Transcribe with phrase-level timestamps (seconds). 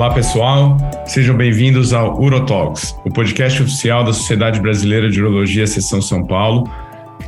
[0.00, 0.78] Olá, pessoal.
[1.04, 6.66] Sejam bem-vindos ao Urotalks, o podcast oficial da Sociedade Brasileira de Urologia Seção São Paulo,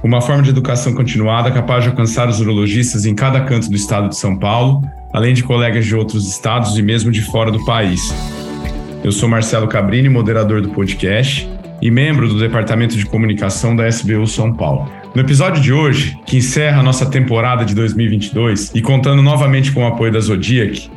[0.03, 4.09] uma forma de educação continuada capaz de alcançar os urologistas em cada canto do estado
[4.09, 4.81] de São Paulo,
[5.13, 8.11] além de colegas de outros estados e mesmo de fora do país.
[9.05, 11.47] Eu sou Marcelo Cabrini, moderador do podcast
[11.83, 14.91] e membro do Departamento de Comunicação da SBU São Paulo.
[15.15, 19.85] No episódio de hoje, que encerra a nossa temporada de 2022 e contando novamente com
[19.85, 20.91] o apoio da Zodiac,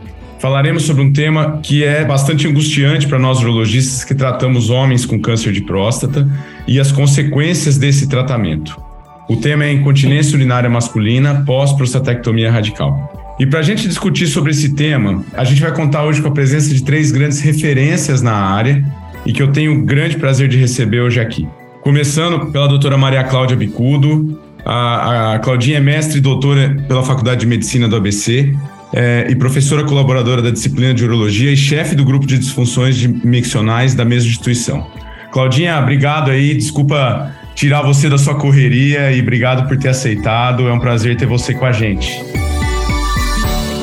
[0.46, 5.20] falaremos sobre um tema que é bastante angustiante para nós urologistas que tratamos homens com
[5.20, 6.30] câncer de próstata
[6.67, 8.80] e as consequências desse tratamento.
[9.27, 13.36] O tema é incontinência urinária masculina pós-prostatectomia radical.
[13.39, 16.31] E para a gente discutir sobre esse tema, a gente vai contar hoje com a
[16.31, 18.86] presença de três grandes referências na área
[19.25, 21.48] e que eu tenho o grande prazer de receber hoje aqui.
[21.81, 24.39] Começando pela doutora Maria Cláudia Bicudo.
[24.64, 28.55] A, a Claudinha é mestre e doutora pela Faculdade de Medicina do ABC
[28.94, 33.94] é, e professora colaboradora da disciplina de urologia e chefe do grupo de disfunções miccionais
[33.94, 34.88] da mesma instituição.
[35.31, 40.67] Claudinha, obrigado aí, desculpa tirar você da sua correria e obrigado por ter aceitado.
[40.67, 42.23] É um prazer ter você com a gente.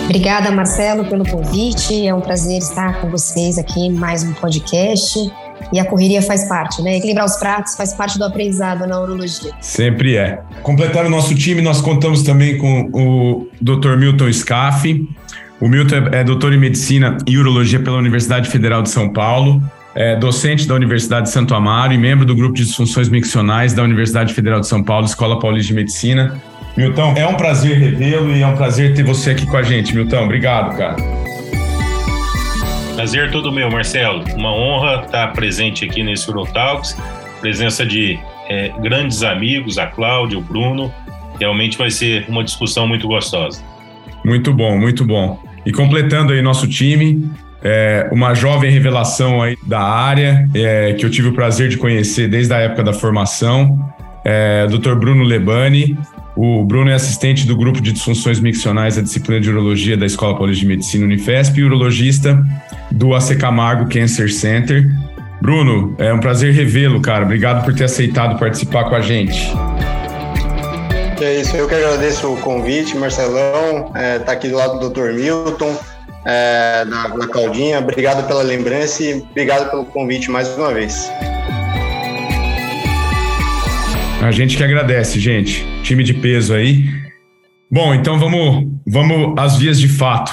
[0.05, 2.06] Obrigada, Marcelo, pelo convite.
[2.06, 5.19] É um prazer estar com vocês aqui em mais um podcast.
[5.73, 6.97] E a correria faz parte, né?
[6.97, 9.53] Equilibrar os pratos faz parte do aprendizado na urologia.
[9.61, 10.41] Sempre é.
[10.63, 13.97] Completando o nosso time, nós contamos também com o Dr.
[13.97, 15.07] Milton Scaff.
[15.61, 19.63] O Milton é doutor em medicina e urologia pela Universidade Federal de São Paulo.
[19.95, 23.83] É docente da Universidade de Santo Amaro e membro do grupo de disfunções miccionais da
[23.83, 26.41] Universidade Federal de São Paulo, Escola Paulista de Medicina.
[26.77, 29.95] Milton, é um prazer revê-lo e é um prazer ter você aqui com a gente.
[29.95, 30.97] Milton, obrigado, cara.
[32.95, 34.23] Prazer todo meu, Marcelo.
[34.35, 36.97] Uma honra estar presente aqui nesse Urotalks.
[37.41, 38.19] Presença de
[38.49, 40.93] é, grandes amigos, a Cláudia, o Bruno.
[41.41, 43.62] Realmente vai ser uma discussão muito gostosa.
[44.25, 45.43] Muito bom, muito bom.
[45.65, 47.31] E completando aí nosso time,
[47.62, 52.29] é, uma jovem revelação aí da área, é, que eu tive o prazer de conhecer
[52.29, 53.78] desde a época da formação,
[54.25, 54.95] é, Dr.
[54.95, 55.97] Bruno Lebani,
[56.34, 60.37] o Bruno é assistente do grupo de disfunções miccionais da disciplina de urologia da Escola
[60.37, 62.43] Paulista de Medicina Unifesp e urologista
[62.91, 64.91] do AC Camargo Cancer Center.
[65.42, 67.25] Bruno, é um prazer revê-lo, cara.
[67.25, 69.53] Obrigado por ter aceitado participar com a gente.
[71.21, 75.12] É isso, eu que agradeço o convite, Marcelão, é, tá aqui do lado do Dr.
[75.12, 75.78] Milton,
[76.25, 77.78] é, da, da Claudinha.
[77.78, 81.09] Obrigado pela lembrança e obrigado pelo convite mais uma vez.
[84.22, 85.66] A gente que agradece, gente.
[85.83, 86.88] Time de peso aí.
[87.69, 90.33] Bom, então vamos, vamos às vias de fato.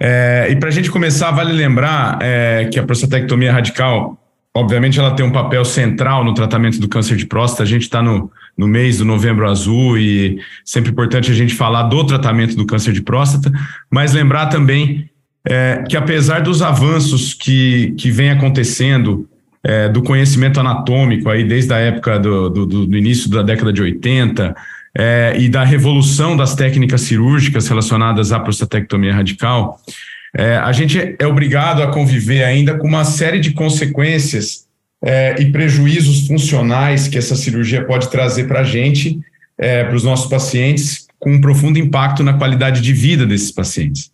[0.00, 4.16] É, e para a gente começar, vale lembrar é, que a prostatectomia radical,
[4.54, 7.64] obviamente, ela tem um papel central no tratamento do câncer de próstata.
[7.64, 11.82] A gente está no, no mês do novembro azul e sempre importante a gente falar
[11.84, 13.50] do tratamento do câncer de próstata,
[13.90, 15.10] mas lembrar também
[15.44, 19.28] é, que apesar dos avanços que, que vem acontecendo
[19.64, 23.80] é, do conhecimento anatômico aí desde a época do, do, do início da década de
[23.80, 24.54] 80
[24.96, 29.80] é, e da revolução das técnicas cirúrgicas relacionadas à prostatectomia radical,
[30.36, 34.66] é, a gente é obrigado a conviver ainda com uma série de consequências
[35.02, 39.18] é, e prejuízos funcionais que essa cirurgia pode trazer para a gente,
[39.56, 44.12] é, para os nossos pacientes, com um profundo impacto na qualidade de vida desses pacientes.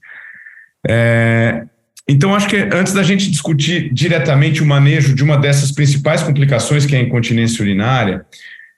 [2.10, 6.22] É, então, acho que antes da gente discutir diretamente o manejo de uma dessas principais
[6.22, 8.26] complicações, que é a incontinência urinária,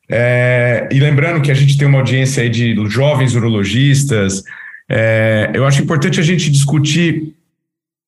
[0.09, 4.42] é, e lembrando que a gente tem uma audiência de jovens urologistas,
[4.88, 7.34] é, eu acho importante a gente discutir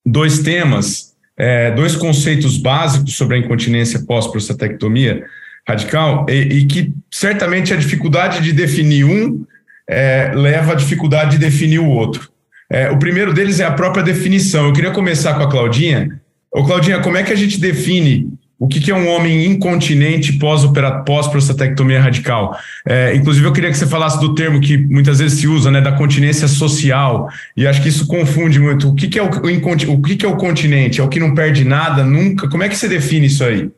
[0.05, 5.25] dois temas, é, dois conceitos básicos sobre a incontinência pós-prostatectomia
[5.67, 9.47] radical, e, e, que certamente a dificuldade de definir um
[9.89, 12.34] é, leva à dificuldade de definir o outro.
[12.75, 14.67] É, o primeiro deles é a própria definição.
[14.67, 16.21] Eu queria começar com a Claudinha.
[16.53, 22.01] Ô, Claudinha, como é que a gente define o que, é um homem incontinente pós-prostatectomia
[22.01, 22.59] radical?
[22.85, 25.81] É, inclusive, eu queria que você falasse do termo que muitas vezes se usa, né,
[25.81, 28.89] da continência social, e acho que isso confunde muito.
[28.89, 31.01] O que, que é o, o, o que, que é o continente?
[31.01, 32.49] É o que não perde nada, nunca?
[32.49, 33.71] Como é que você define isso aí?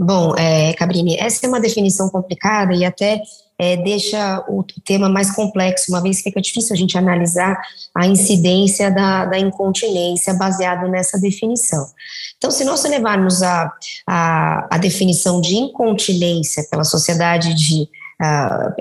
[0.00, 3.20] Bom, é, Cabrini, essa é uma definição complicada e até
[3.58, 7.56] é, deixa o tema mais complexo, uma vez que fica difícil a gente analisar
[7.94, 11.86] a incidência da, da incontinência baseado nessa definição.
[12.36, 13.72] Então, se nós levarmos a,
[14.06, 17.88] a, a definição de incontinência pela Sociedade de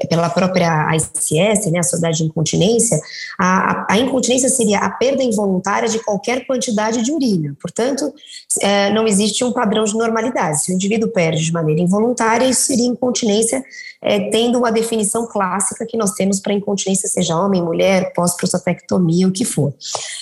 [0.09, 2.99] pela própria ICS, né, a Sociedade de Incontinência,
[3.39, 7.55] a, a, incontinência seria a perda involuntária de qualquer quantidade de urina.
[7.59, 8.13] Portanto,
[8.61, 10.63] é, não existe um padrão de normalidade.
[10.63, 13.63] Se o indivíduo perde de maneira involuntária, isso seria incontinência,
[14.03, 19.31] é, tendo uma definição clássica que nós temos para incontinência, seja homem, mulher, pós-prostatectomia, o
[19.31, 19.73] que for.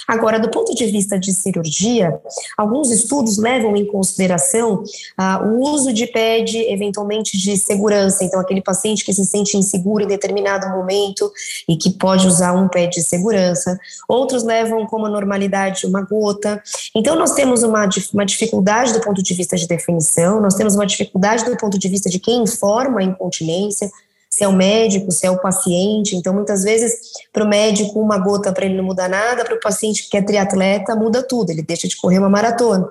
[0.07, 2.19] Agora, do ponto de vista de cirurgia,
[2.57, 4.83] alguns estudos levam em consideração
[5.17, 10.03] ah, o uso de PED, eventualmente de segurança, então aquele paciente que se sente inseguro
[10.03, 11.31] em determinado momento
[11.67, 13.79] e que pode usar um PED de segurança.
[14.07, 16.61] Outros levam como normalidade uma gota.
[16.95, 20.85] Então, nós temos uma, uma dificuldade do ponto de vista de definição, nós temos uma
[20.85, 25.25] dificuldade do ponto de vista de quem informa a incontinência, se é o médico, se
[25.25, 26.15] é o paciente.
[26.15, 29.59] Então, muitas vezes, para o médico, uma gota para ele não muda nada, para o
[29.59, 32.89] paciente que é triatleta, muda tudo, ele deixa de correr uma maratona.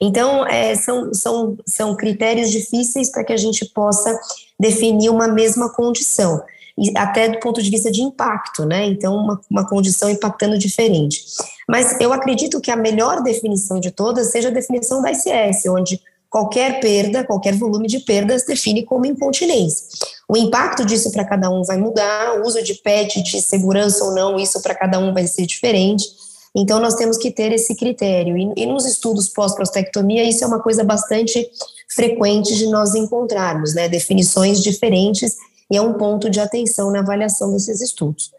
[0.00, 4.18] Então, é, são, são, são critérios difíceis para que a gente possa
[4.58, 6.40] definir uma mesma condição,
[6.78, 8.86] e até do ponto de vista de impacto, né?
[8.86, 11.24] Então, uma, uma condição impactando diferente.
[11.68, 16.00] Mas eu acredito que a melhor definição de todas seja a definição da ICS, onde
[16.30, 19.86] qualquer perda, qualquer volume de perdas define como incontinência.
[20.28, 24.14] O impacto disso para cada um vai mudar, o uso de PET de segurança ou
[24.14, 26.04] não, isso para cada um vai ser diferente.
[26.54, 28.36] Então, nós temos que ter esse critério.
[28.36, 31.48] E, e nos estudos pós-prostectomia, isso é uma coisa bastante
[31.94, 33.88] frequente de nós encontrarmos, né?
[33.88, 35.36] Definições diferentes
[35.70, 38.30] e é um ponto de atenção na avaliação desses estudos.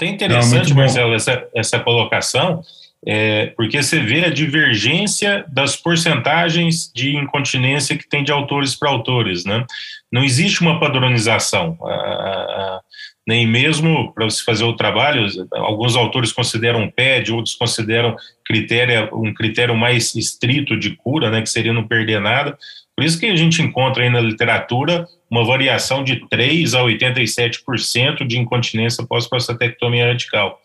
[0.00, 2.62] É interessante, Não, Marcelo, essa, essa colocação,
[3.06, 8.90] é, porque você vê a divergência das porcentagens de incontinência que tem de autores para
[8.90, 9.66] autores, né?
[10.10, 12.80] Não existe uma padronização, a, a,
[13.26, 19.32] nem mesmo para você fazer o trabalho, alguns autores consideram PED, outros consideram critério, um
[19.32, 22.56] critério mais estrito de cura, né, que seria não perder nada.
[22.94, 28.26] Por isso que a gente encontra aí na literatura uma variação de 3 a 87%
[28.26, 30.60] de incontinência pós-prostatectomia radical.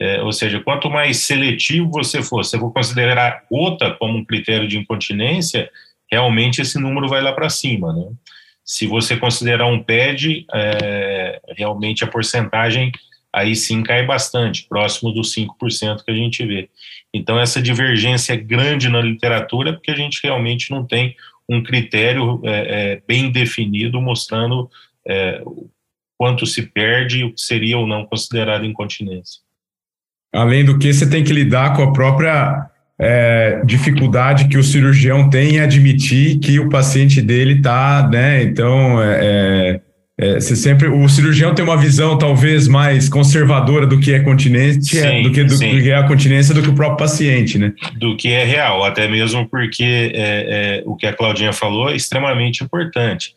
[0.00, 4.24] É, ou seja, quanto mais seletivo você for, se eu vou considerar gota como um
[4.24, 5.70] critério de incontinência,
[6.10, 7.92] realmente esse número vai lá para cima.
[7.92, 8.10] Né?
[8.64, 12.90] Se você considerar um PED, é, realmente a porcentagem
[13.32, 16.70] aí sim cai bastante, próximo dos 5% que a gente vê.
[17.12, 21.16] Então, essa divergência é grande na literatura, porque a gente realmente não tem
[21.48, 22.50] um critério é,
[22.92, 24.70] é, bem definido mostrando
[25.06, 25.42] é,
[26.16, 29.43] quanto se perde e o que seria ou não considerado incontinência.
[30.34, 35.30] Além do que, você tem que lidar com a própria é, dificuldade que o cirurgião
[35.30, 38.42] tem em admitir que o paciente dele está, né?
[38.42, 39.80] Então, é, é,
[40.16, 45.02] é, você sempre, o cirurgião tem uma visão talvez mais conservadora do que é continência,
[45.02, 47.72] sim, do, que, do, do, que é a continência do que o próprio paciente, né?
[47.96, 51.96] Do que é real, até mesmo porque é, é, o que a Claudinha falou é
[51.96, 53.34] extremamente importante.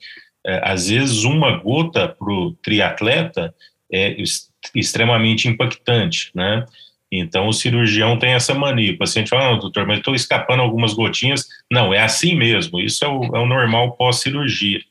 [0.63, 3.53] às vezes, uma gota para o triatleta
[3.91, 4.15] é
[4.75, 6.63] extremamente impactante, né?
[7.11, 8.93] Então, o cirurgião tem essa mania.
[8.93, 11.47] O paciente fala, não, doutor, mas estou escapando algumas gotinhas.
[11.71, 12.79] Não, é assim mesmo.
[12.79, 14.81] Isso é o, é o normal pós-cirurgia.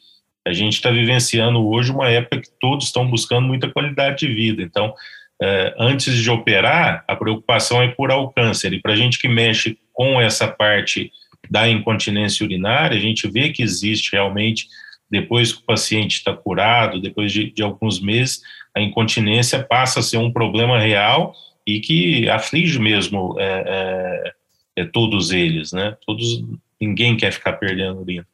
[0.47, 4.63] A gente está vivenciando hoje uma época que todos estão buscando muita qualidade de vida.
[4.63, 4.95] Então,
[5.43, 8.73] é, antes de operar, a preocupação é curar o câncer.
[8.73, 11.11] E para a gente que mexe com essa parte
[11.51, 14.67] da incontinência urinária, a gente vê que existe realmente,
[15.11, 18.41] depois que o paciente está curado, depois de, de alguns meses,
[18.75, 21.35] a incontinência passa a ser um problema real
[21.67, 25.97] e que aflige mesmo é, é, é, todos eles, né?
[26.07, 26.45] Todos,
[26.81, 28.27] ninguém quer ficar perdendo urina.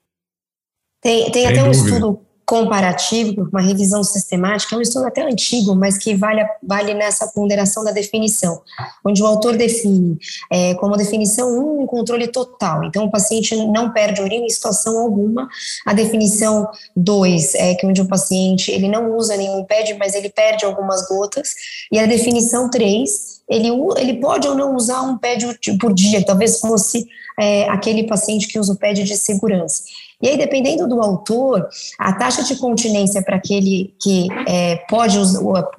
[1.00, 5.96] Tem, tem até um estudo comparativo, uma revisão sistemática, é um estudo até antigo, mas
[5.96, 8.60] que vale, vale nessa ponderação da definição,
[9.02, 10.18] onde o autor define
[10.50, 12.84] é, como definição um, um controle total.
[12.84, 15.48] Então, o paciente não perde urina em situação alguma.
[15.86, 20.28] A definição dois é que onde o paciente ele não usa nenhum pede, mas ele
[20.28, 21.54] perde algumas gotas.
[21.90, 25.42] E a definição três ele, ele pode ou não usar um pad
[25.80, 27.06] por dia, talvez fosse
[27.40, 29.84] é, aquele paciente que usa o pad de segurança.
[30.22, 35.18] E aí, dependendo do autor, a taxa de continência para aquele que é, pode,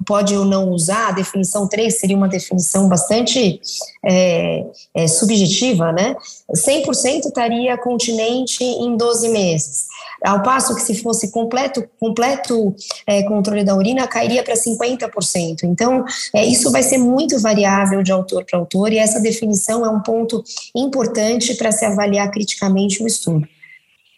[0.06, 3.58] pode ou não usar, a definição 3 seria uma definição bastante
[4.04, 6.14] é, é, subjetiva, né?
[6.54, 9.86] 100% estaria continente em 12 meses.
[10.22, 12.74] Ao passo que se fosse completo, completo
[13.06, 15.64] é, controle da urina, cairia para 50%.
[15.64, 19.88] Então, é, isso vai ser muito variável de autor para autor, e essa definição é
[19.88, 20.42] um ponto
[20.74, 23.46] importante para se avaliar criticamente o estudo.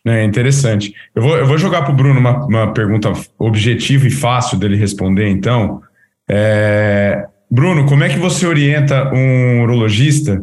[0.07, 0.95] É interessante.
[1.15, 4.77] Eu vou, eu vou jogar para o Bruno uma, uma pergunta objetiva e fácil dele
[4.77, 5.83] responder, então.
[6.29, 10.43] É, Bruno, como é que você orienta um urologista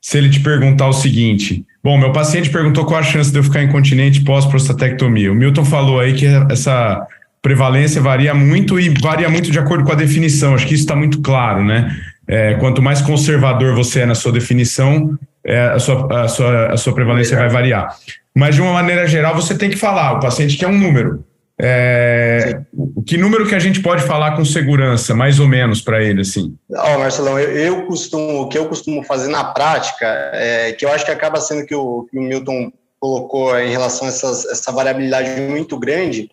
[0.00, 3.42] se ele te perguntar o seguinte: Bom, meu paciente perguntou qual a chance de eu
[3.42, 5.32] ficar incontinente pós-prostatectomia.
[5.32, 7.06] O Milton falou aí que essa
[7.40, 10.54] prevalência varia muito e varia muito de acordo com a definição.
[10.54, 11.90] Acho que isso está muito claro, né?
[12.28, 16.76] É, quanto mais conservador você é na sua definição, é, a, sua, a, sua, a
[16.76, 17.96] sua prevalência vai variar.
[18.40, 21.22] Mas, de uma maneira geral, você tem que falar, o paciente quer um número.
[21.60, 22.62] É,
[23.06, 26.56] que número que a gente pode falar com segurança, mais ou menos, para ele, assim?
[26.74, 30.86] Ó, oh, Marcelão, eu, eu, costumo, o que eu costumo fazer na prática, é, que
[30.86, 34.46] eu acho que acaba sendo que o, que o Milton colocou em relação a essas,
[34.46, 36.30] essa variabilidade muito grande,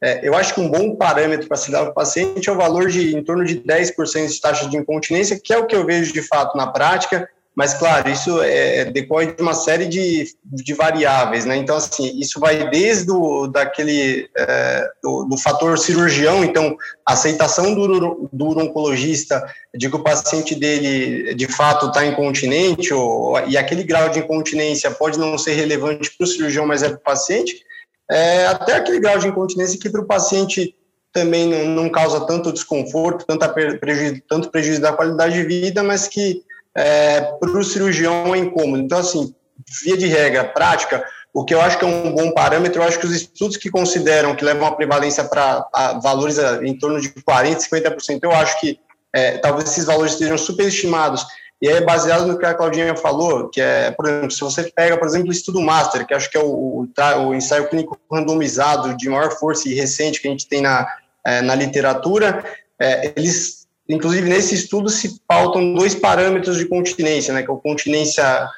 [0.00, 2.56] é, eu acho que um bom parâmetro para se dar para o paciente é o
[2.56, 5.84] valor de em torno de 10% de taxa de incontinência, que é o que eu
[5.84, 10.74] vejo de fato na prática, mas, claro, isso é, decorre de uma série de, de
[10.74, 11.56] variáveis, né?
[11.56, 18.30] Então, assim, isso vai desde o, daquele, é, do, do, fator cirurgião, então, aceitação do,
[18.32, 24.08] do oncologista de que o paciente dele, de fato, está incontinente, ou, e aquele grau
[24.08, 27.64] de incontinência pode não ser relevante para o cirurgião, mas é para o paciente,
[28.08, 30.76] é, até aquele grau de incontinência que para o paciente
[31.12, 36.06] também não, não, causa tanto desconforto, tanto prejuízo, tanto prejuízo da qualidade de vida, mas
[36.06, 36.46] que
[36.78, 38.82] é, para o cirurgião é incômodo.
[38.82, 39.34] Então, assim,
[39.82, 41.04] via de regra, prática,
[41.34, 43.70] o que eu acho que é um bom parâmetro, eu acho que os estudos que
[43.70, 45.68] consideram que levam a prevalência para
[46.02, 48.78] valores em torno de 40%, 50%, eu acho que
[49.14, 51.26] é, talvez esses valores estejam superestimados.
[51.60, 54.96] E é baseado no que a Claudinha falou, que é, por exemplo, se você pega,
[54.96, 56.88] por exemplo, o estudo Master, que acho que é o, o,
[57.26, 60.86] o ensaio clínico randomizado de maior força e recente que a gente tem na,
[61.26, 62.44] é, na literatura,
[62.80, 63.57] é, eles
[63.88, 68.48] Inclusive, nesse estudo se pautam dois parâmetros de continência, né, que é o continência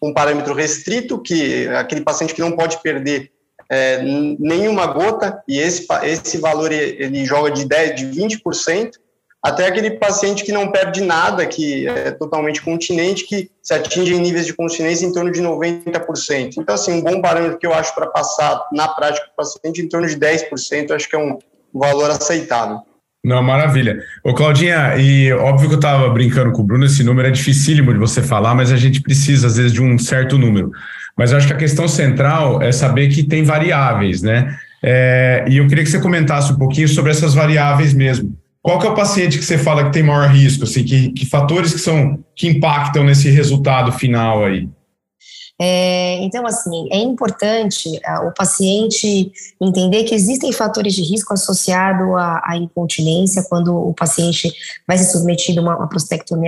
[0.00, 3.30] com parâmetro restrito, que é aquele paciente que não pode perder
[3.70, 8.92] é, nenhuma gota, e esse, esse valor ele joga de 10%, de 20%,
[9.42, 14.20] até aquele paciente que não perde nada, que é totalmente continente, que se atinge em
[14.20, 16.56] níveis de continência em torno de 90%.
[16.58, 19.88] Então, assim, um bom parâmetro que eu acho para passar na prática o paciente em
[19.88, 21.38] torno de 10%, acho que é um
[21.72, 22.80] valor aceitável.
[23.22, 23.98] Não, maravilha.
[24.24, 27.92] Ô, Claudinha, e óbvio que eu estava brincando com o Bruno, esse número é dificílimo
[27.92, 30.70] de você falar, mas a gente precisa, às vezes, de um certo número.
[31.16, 34.56] Mas acho que a questão central é saber que tem variáveis, né?
[34.82, 38.34] É, e eu queria que você comentasse um pouquinho sobre essas variáveis mesmo.
[38.62, 40.64] Qual que é o paciente que você fala que tem maior risco?
[40.64, 44.66] Assim, que, que fatores que são que impactam nesse resultado final aí?
[45.62, 52.16] É, então, assim, é importante uh, o paciente entender que existem fatores de risco associados
[52.16, 54.50] à, à, incontinência quando o paciente
[54.88, 55.88] vai ser submetido a uma, uma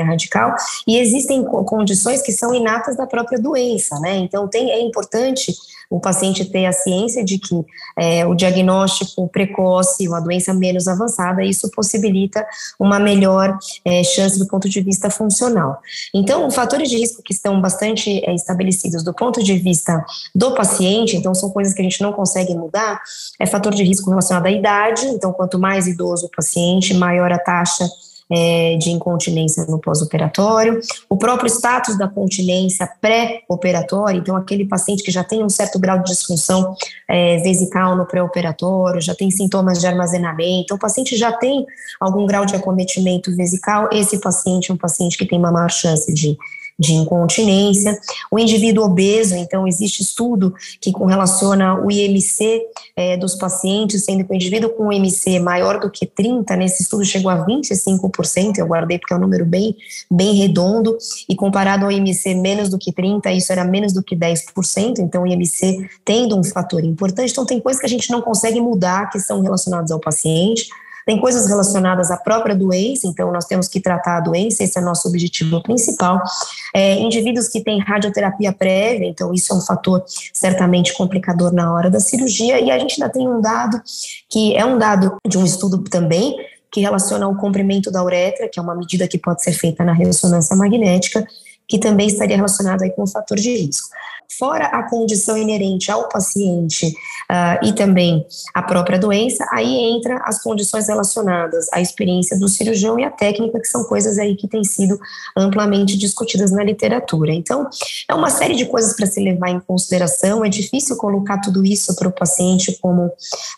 [0.05, 0.55] radical
[0.89, 4.17] e existem condições que são inatas da própria doença, né?
[4.17, 5.55] Então, tem, é importante
[5.93, 7.55] o paciente ter a ciência de que
[7.99, 12.47] é, o diagnóstico precoce, uma doença menos avançada, isso possibilita
[12.79, 15.79] uma melhor é, chance do ponto de vista funcional.
[16.15, 20.03] Então, fatores de risco que estão bastante é, estabelecidos do ponto de vista
[20.35, 22.99] do paciente, então são coisas que a gente não consegue mudar,
[23.39, 27.39] é fator de risco relacionado à idade, então quanto mais idoso o paciente, maior a
[27.39, 27.87] taxa
[28.33, 35.11] é, de incontinência no pós-operatório, o próprio status da continência pré-operatória, então aquele paciente que
[35.11, 36.75] já tem um certo grau de disfunção
[37.07, 41.67] é, vesical no pré-operatório, já tem sintomas de armazenamento, o paciente já tem
[42.01, 46.13] algum grau de acometimento vesical, esse paciente é um paciente que tem uma maior chance
[46.13, 46.39] de
[46.79, 47.99] de incontinência.
[48.31, 52.63] O indivíduo obeso, então, existe estudo que relaciona o IMC
[52.97, 57.05] é, dos pacientes, sendo que o indivíduo com IMC maior do que 30, nesse estudo
[57.05, 59.77] chegou a 25%, eu guardei porque é um número bem,
[60.11, 60.97] bem redondo,
[61.29, 65.23] e comparado ao IMC menos do que 30, isso era menos do que 10%, então
[65.23, 69.11] o IMC tendo um fator importante, então tem coisas que a gente não consegue mudar
[69.11, 70.69] que são relacionadas ao paciente,
[71.07, 74.81] tem coisas relacionadas à própria doença, então nós temos que tratar a doença, esse é
[74.81, 76.21] nosso objetivo principal.
[76.75, 81.91] É, indivíduos que têm radioterapia prévia, então isso é um fator certamente complicador na hora
[81.91, 83.81] da cirurgia, e a gente ainda tem um dado
[84.29, 86.37] que é um dado de um estudo também,
[86.73, 89.93] que relaciona o comprimento da uretra, que é uma medida que pode ser feita na
[89.93, 91.27] ressonância magnética,
[91.73, 93.89] que também estaria relacionado aí com o fator de risco
[94.39, 96.87] fora a condição inerente ao paciente
[97.31, 102.99] uh, e também a própria doença, aí entra as condições relacionadas à experiência do cirurgião
[102.99, 104.99] e à técnica, que são coisas aí que têm sido
[105.37, 107.33] amplamente discutidas na literatura.
[107.33, 107.69] Então,
[108.09, 111.95] é uma série de coisas para se levar em consideração, é difícil colocar tudo isso
[111.97, 113.11] para o paciente como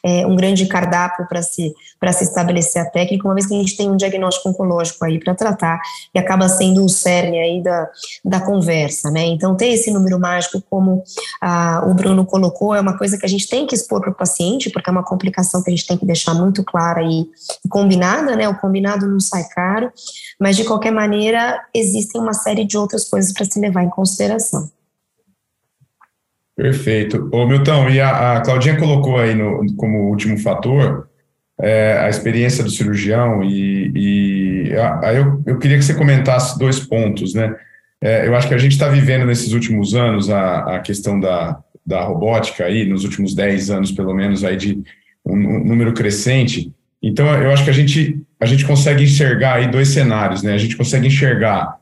[0.02, 1.72] é, um grande cardápio para se,
[2.12, 5.34] se estabelecer a técnica, uma vez que a gente tem um diagnóstico oncológico aí para
[5.34, 5.80] tratar,
[6.14, 7.88] e acaba sendo o cerne aí da,
[8.24, 9.24] da conversa, né?
[9.26, 11.02] Então, ter esse número mágico como
[11.40, 14.14] ah, o Bruno colocou, é uma coisa que a gente tem que expor para o
[14.14, 17.26] paciente, porque é uma complicação que a gente tem que deixar muito clara e
[17.68, 18.48] combinada, né?
[18.48, 19.90] O combinado não sai caro,
[20.40, 24.70] mas de qualquer maneira, existem uma série de outras coisas para se levar em consideração.
[26.56, 27.28] Perfeito.
[27.32, 31.08] Ô, Milton, e a, a Claudinha colocou aí no, como último fator
[31.60, 34.72] é, a experiência do cirurgião e, e
[35.16, 37.54] eu, eu queria que você comentasse dois pontos, né?
[38.04, 41.58] É, eu acho que a gente está vivendo nesses últimos anos a, a questão da,
[41.86, 44.82] da robótica aí, nos últimos 10 anos pelo menos aí de
[45.24, 46.70] um, um número crescente.
[47.02, 50.52] Então eu acho que a gente, a gente consegue enxergar aí dois cenários, né?
[50.52, 51.78] A gente consegue enxergar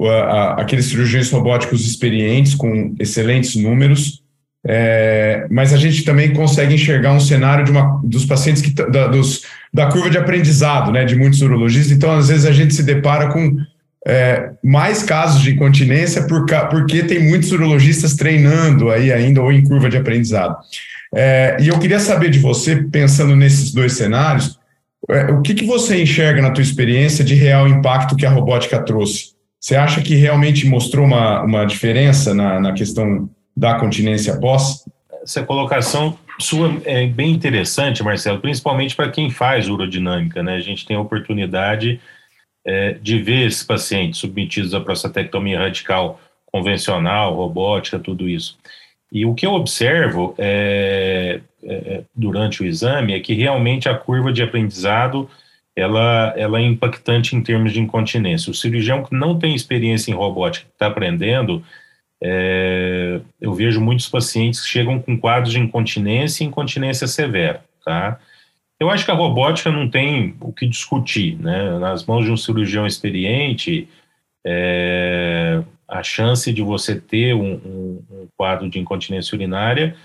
[0.00, 4.22] a, a, aqueles cirurgiões robóticos experientes com excelentes números,
[4.66, 9.08] é, mas a gente também consegue enxergar um cenário de uma, dos pacientes que da,
[9.08, 9.42] dos,
[9.74, 11.94] da curva de aprendizado, né, de muitos urologistas.
[11.94, 13.58] Então, às vezes a gente se depara com
[14.06, 19.64] é, mais casos de incontinência por, porque tem muitos urologistas treinando aí ainda ou em
[19.64, 20.56] curva de aprendizado.
[21.12, 24.58] É, e eu queria saber de você, pensando nesses dois cenários,
[25.10, 28.80] é, o que, que você enxerga na tua experiência de real impacto que a robótica
[28.80, 29.34] trouxe?
[29.60, 34.84] Você acha que realmente mostrou uma, uma diferença na, na questão da continência pós?
[35.20, 40.54] Essa colocação sua é bem interessante, Marcelo, principalmente para quem faz urodinâmica, né?
[40.54, 41.98] A gente tem a oportunidade
[42.66, 48.58] é, de ver esses pacientes submetidos à prostatectomia radical convencional, robótica, tudo isso.
[49.12, 54.32] E o que eu observo é, é, durante o exame é que realmente a curva
[54.32, 55.30] de aprendizado
[55.76, 58.50] ela, ela é impactante em termos de incontinência.
[58.50, 61.62] O cirurgião que não tem experiência em robótica, está aprendendo,
[62.20, 68.18] é, eu vejo muitos pacientes que chegam com quadros de incontinência e incontinência severa, tá?
[68.78, 71.78] Eu acho que a robótica não tem o que discutir, né?
[71.78, 73.88] Nas mãos de um cirurgião experiente,
[74.46, 79.96] é, a chance de você ter um, um, um, quadro de incontinência urinária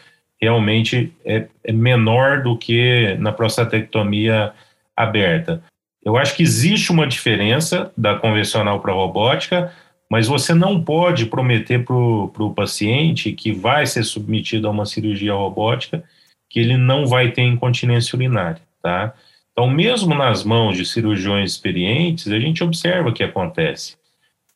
[0.41, 4.53] realmente é, é menor do que na prostatectomia
[4.95, 5.61] aberta.
[6.03, 9.71] Eu acho que existe uma diferença da convencional para a robótica,
[10.09, 15.33] mas você não pode prometer para o paciente que vai ser submetido a uma cirurgia
[15.33, 16.03] robótica
[16.51, 19.13] que ele não vai ter incontinência urinária, tá?
[19.53, 23.96] Então, mesmo nas mãos de cirurgiões experientes, a gente observa o que acontece.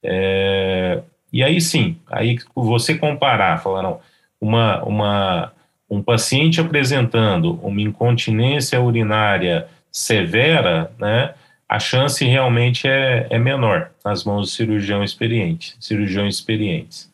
[0.04, 4.00] É, e aí sim, aí você comparar, falar, não,
[4.40, 5.54] uma, uma,
[5.90, 11.34] um paciente apresentando uma incontinência urinária severa, né,
[11.68, 17.12] a chance realmente é, é menor nas mãos de cirurgião experiente, cirurgiões experientes.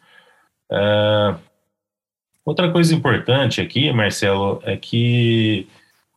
[0.71, 1.39] Uh,
[2.45, 5.67] outra coisa importante aqui, Marcelo, é que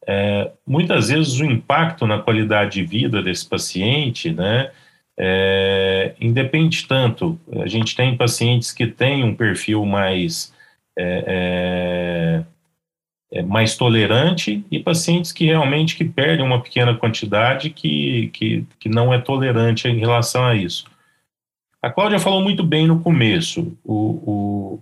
[0.07, 4.71] é, muitas vezes o impacto na qualidade de vida desse paciente, né,
[5.19, 7.39] é, independe tanto.
[7.63, 10.53] A gente tem pacientes que têm um perfil mais
[10.97, 12.55] é, é
[13.35, 18.89] é, mais tolerante e pacientes que realmente que perdem uma pequena quantidade que, que, que
[18.89, 20.85] não é tolerante em relação a isso.
[21.83, 24.81] A Cláudia falou muito bem no começo, o, o,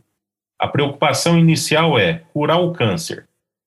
[0.62, 3.26] a preocupação inicial é curar o câncer.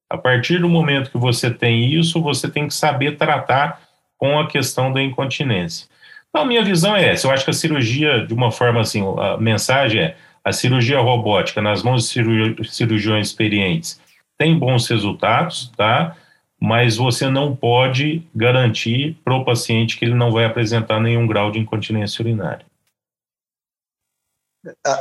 [0.09, 3.81] A partir do momento que você tem isso, você tem que saber tratar
[4.17, 5.87] com a questão da incontinência.
[6.29, 7.27] Então, a minha visão é essa.
[7.27, 11.61] Eu acho que a cirurgia, de uma forma assim, a mensagem é a cirurgia robótica
[11.61, 13.99] nas mãos de cirurgiões experientes
[14.37, 16.15] tem bons resultados, tá?
[16.59, 21.51] Mas você não pode garantir para o paciente que ele não vai apresentar nenhum grau
[21.51, 22.65] de incontinência urinária.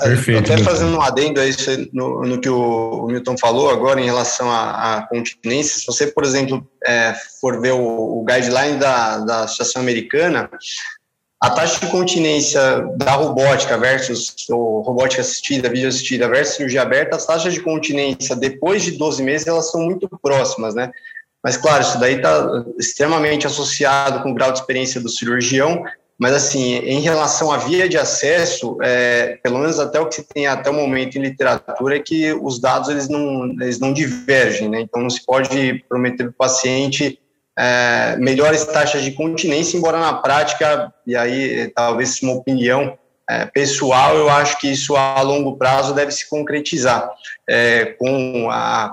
[0.02, 0.52] Perfeito.
[0.52, 1.50] Até fazendo um adendo aí
[1.92, 6.24] no, no que o, Milton falou agora em relação à, à continência, se você, por
[6.24, 10.50] exemplo, é, for ver o, o guideline da, da Associação Americana,
[11.40, 12.60] a taxa de continência
[12.96, 18.34] da robótica versus ou robótica assistida, vídeo assistida versus cirurgia aberta, as taxas de continência
[18.34, 20.90] depois de 12 meses elas são muito próximas, né?
[21.42, 25.84] Mas claro, isso daí está extremamente associado com o grau de experiência do cirurgião,
[26.18, 30.22] mas assim, em relação à via de acesso, é, pelo menos até o que se
[30.22, 34.68] tem até o momento em literatura é que os dados eles não, eles não divergem,
[34.68, 34.80] né?
[34.80, 37.18] Então não se pode prometer para o paciente
[37.58, 42.96] é, melhores taxas de continência, embora na prática, e aí talvez uma opinião
[43.28, 47.10] é, pessoal, eu acho que isso a longo prazo deve se concretizar,
[47.48, 48.92] é, com a,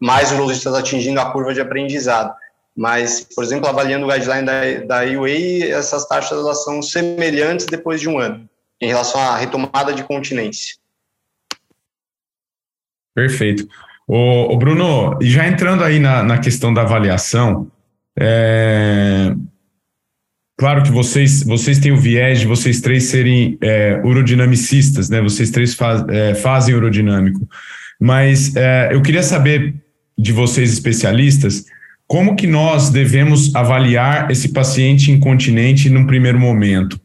[0.00, 2.34] mais urologistas atingindo a curva de aprendizado.
[2.76, 8.00] Mas, por exemplo, avaliando o guideline da, da UA, essas taxas elas são semelhantes depois
[8.00, 8.48] de um ano,
[8.80, 10.76] em relação à retomada de continência.
[13.14, 13.68] Perfeito.
[14.08, 17.70] O, o Bruno, e já entrando aí na, na questão da avaliação,
[18.18, 19.34] é...
[20.56, 25.20] Claro que vocês, vocês têm o viés de vocês três serem é, urodinamicistas, né?
[25.20, 27.48] Vocês três faz, é, fazem urodinâmico.
[28.00, 29.74] Mas é, eu queria saber
[30.16, 31.64] de vocês especialistas
[32.14, 36.96] como que nós devemos avaliar esse paciente incontinente num primeiro momento.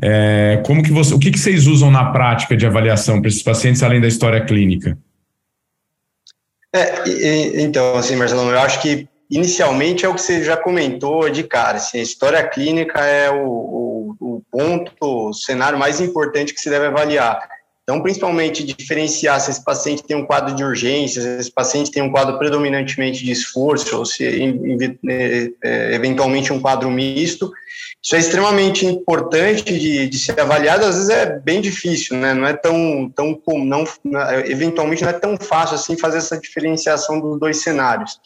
[0.00, 3.42] É, como que você, o que, que vocês usam na prática de avaliação para esses
[3.42, 4.96] pacientes além da história clínica?
[6.72, 11.28] É, e, então, assim, Marcelão, eu acho que inicialmente é o que você já comentou
[11.28, 16.54] de cara, assim, a história clínica é o, o, o ponto, o cenário mais importante
[16.54, 17.40] que se deve avaliar.
[17.84, 22.02] Então, principalmente, diferenciar se esse paciente tem um quadro de urgência, se esse paciente tem
[22.02, 27.52] um quadro predominantemente de esforço, ou se é, é, eventualmente um quadro misto.
[28.02, 32.32] Isso é extremamente importante de, de, ser avaliado, às vezes é bem difícil, né?
[32.32, 33.84] Não é tão, tão não,
[34.46, 38.18] eventualmente não é tão fácil assim fazer essa diferenciação dos dois cenários.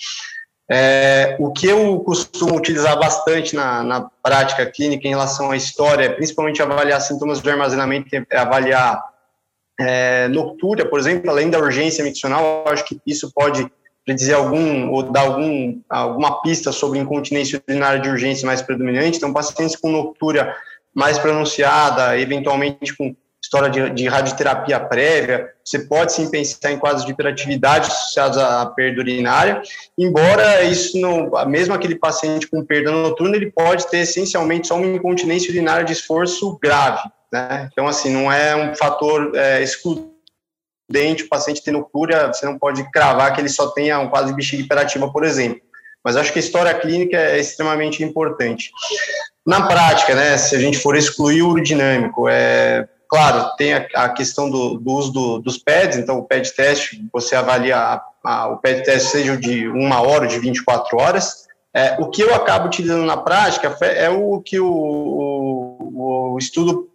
[0.70, 6.14] É, o que eu costumo utilizar bastante na, na prática clínica em relação à história,
[6.14, 9.02] principalmente avaliar sintomas do armazenamento, é avaliar
[9.80, 10.28] é,
[10.90, 13.70] por exemplo, além da urgência miccional, acho que isso pode
[14.04, 19.18] predizer algum ou dar algum, alguma pista sobre incontinência urinária de urgência mais predominante.
[19.18, 20.54] Então, pacientes com noctúria
[20.94, 27.04] mais pronunciada, eventualmente com história de, de, radioterapia prévia, você pode sim pensar em quadros
[27.04, 29.62] de hiperatividade associados à perda urinária,
[29.96, 34.86] embora isso não, mesmo aquele paciente com perda noturna, ele pode ter essencialmente só uma
[34.86, 37.00] incontinência urinária de esforço grave,
[37.32, 37.68] né?
[37.72, 40.08] Então, assim, não é um fator é, excludente
[41.24, 44.36] o paciente tendo cura, você não pode cravar que ele só tenha um quadro de
[44.36, 45.60] bexiga hiperativa, por exemplo.
[46.02, 48.70] Mas acho que a história clínica é extremamente importante.
[49.46, 54.08] Na prática, né, se a gente for excluir o urodinâmico, é, claro, tem a, a
[54.08, 58.48] questão do, do uso do, dos PEDs, então o PED teste, você avalia a, a,
[58.48, 61.46] o PED teste seja de uma hora ou de 24 horas.
[61.74, 66.88] É, o que eu acabo utilizando na prática é o que o, o, o estudo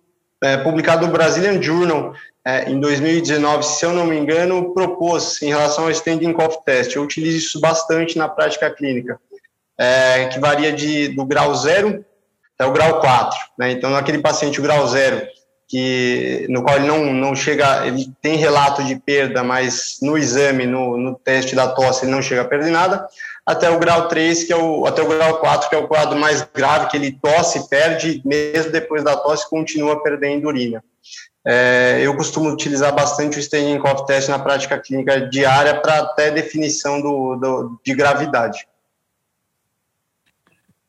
[0.43, 2.13] é, publicado no Brazilian Journal
[2.45, 6.95] é, em 2019, se eu não me engano, propôs em relação ao standing cough test.
[6.95, 9.19] Eu utilizo isso bastante na prática clínica,
[9.77, 12.03] é, que varia de, do grau 0
[12.56, 13.39] até o grau 4.
[13.58, 13.71] Né?
[13.71, 15.25] Então, naquele paciente, o grau 0,
[15.67, 20.65] que, no qual ele não, não chega, ele tem relato de perda, mas no exame,
[20.65, 23.08] no, no teste da tosse, ele não chega a perder nada
[23.45, 26.17] até o grau 3, que é o, até o grau 4, que é o quadro
[26.17, 30.84] mais grave, que ele tosse, perde, mesmo depois da tosse, continua perdendo urina.
[31.45, 36.32] É, eu costumo utilizar bastante o staging cough test na prática clínica diária para até
[36.32, 38.65] definição do, do, de gravidade.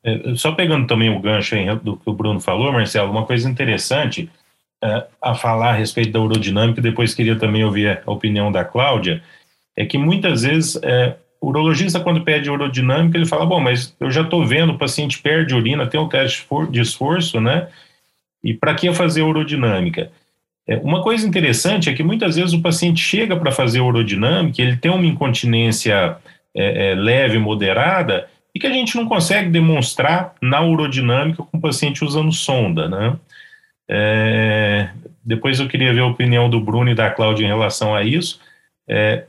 [0.04, 3.50] É, só pegando também o gancho aí do que o Bruno falou, Marcelo, uma coisa
[3.50, 4.30] interessante
[4.82, 9.22] é, a falar a respeito da urodinâmica, depois queria também ouvir a opinião da Cláudia,
[9.76, 14.10] é que muitas vezes é, o urologista, quando pede urodinâmica, ele fala: bom, mas eu
[14.10, 17.68] já estou vendo, o paciente perde urina, tem um teste de esforço, né?
[18.42, 20.10] E para que fazer urodinâmica?
[20.66, 24.78] É, uma coisa interessante é que muitas vezes o paciente chega para fazer urodinâmica, ele
[24.78, 26.16] tem uma incontinência
[26.56, 31.60] é, é, leve, moderada, e que a gente não consegue demonstrar na urodinâmica com o
[31.60, 33.16] paciente usando sonda, né?
[33.86, 34.88] É,
[35.22, 38.40] depois eu queria ver a opinião do Bruno e da Cláudia em relação a isso.
[38.88, 39.24] É,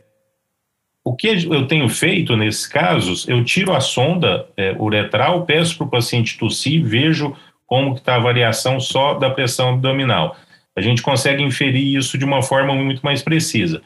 [1.05, 5.85] o que eu tenho feito nesses casos, eu tiro a sonda é, uretral, peço para
[5.85, 7.35] o paciente tossir, vejo
[7.67, 10.35] como está a variação só da pressão abdominal.
[10.75, 13.83] A gente consegue inferir isso de uma forma muito mais precisa.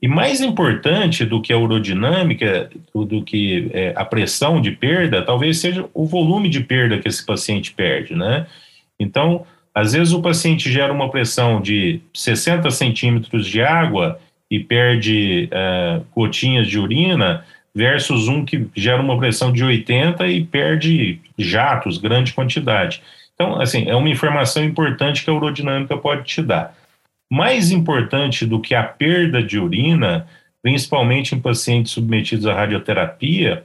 [0.00, 5.58] E mais importante do que a urodinâmica, do que é, a pressão de perda, talvez
[5.58, 8.46] seja o volume de perda que esse paciente perde, né?
[8.98, 14.18] Então, às vezes o paciente gera uma pressão de 60 centímetros de água
[14.50, 20.44] e perde é, gotinhas de urina, versus um que gera uma pressão de 80 e
[20.44, 23.02] perde jatos, grande quantidade.
[23.34, 26.74] Então, assim, é uma informação importante que a urodinâmica pode te dar.
[27.30, 30.26] Mais importante do que a perda de urina,
[30.60, 33.64] principalmente em pacientes submetidos à radioterapia,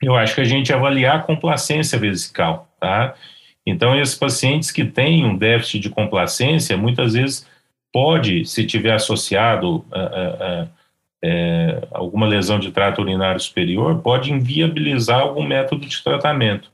[0.00, 3.14] eu acho que a gente avaliar a complacência vesical, tá?
[3.66, 7.46] Então, esses pacientes que têm um déficit de complacência, muitas vezes
[7.92, 10.02] pode, se tiver associado a, a,
[10.62, 10.66] a,
[11.22, 16.70] é, alguma lesão de trato urinário superior, pode inviabilizar algum método de tratamento.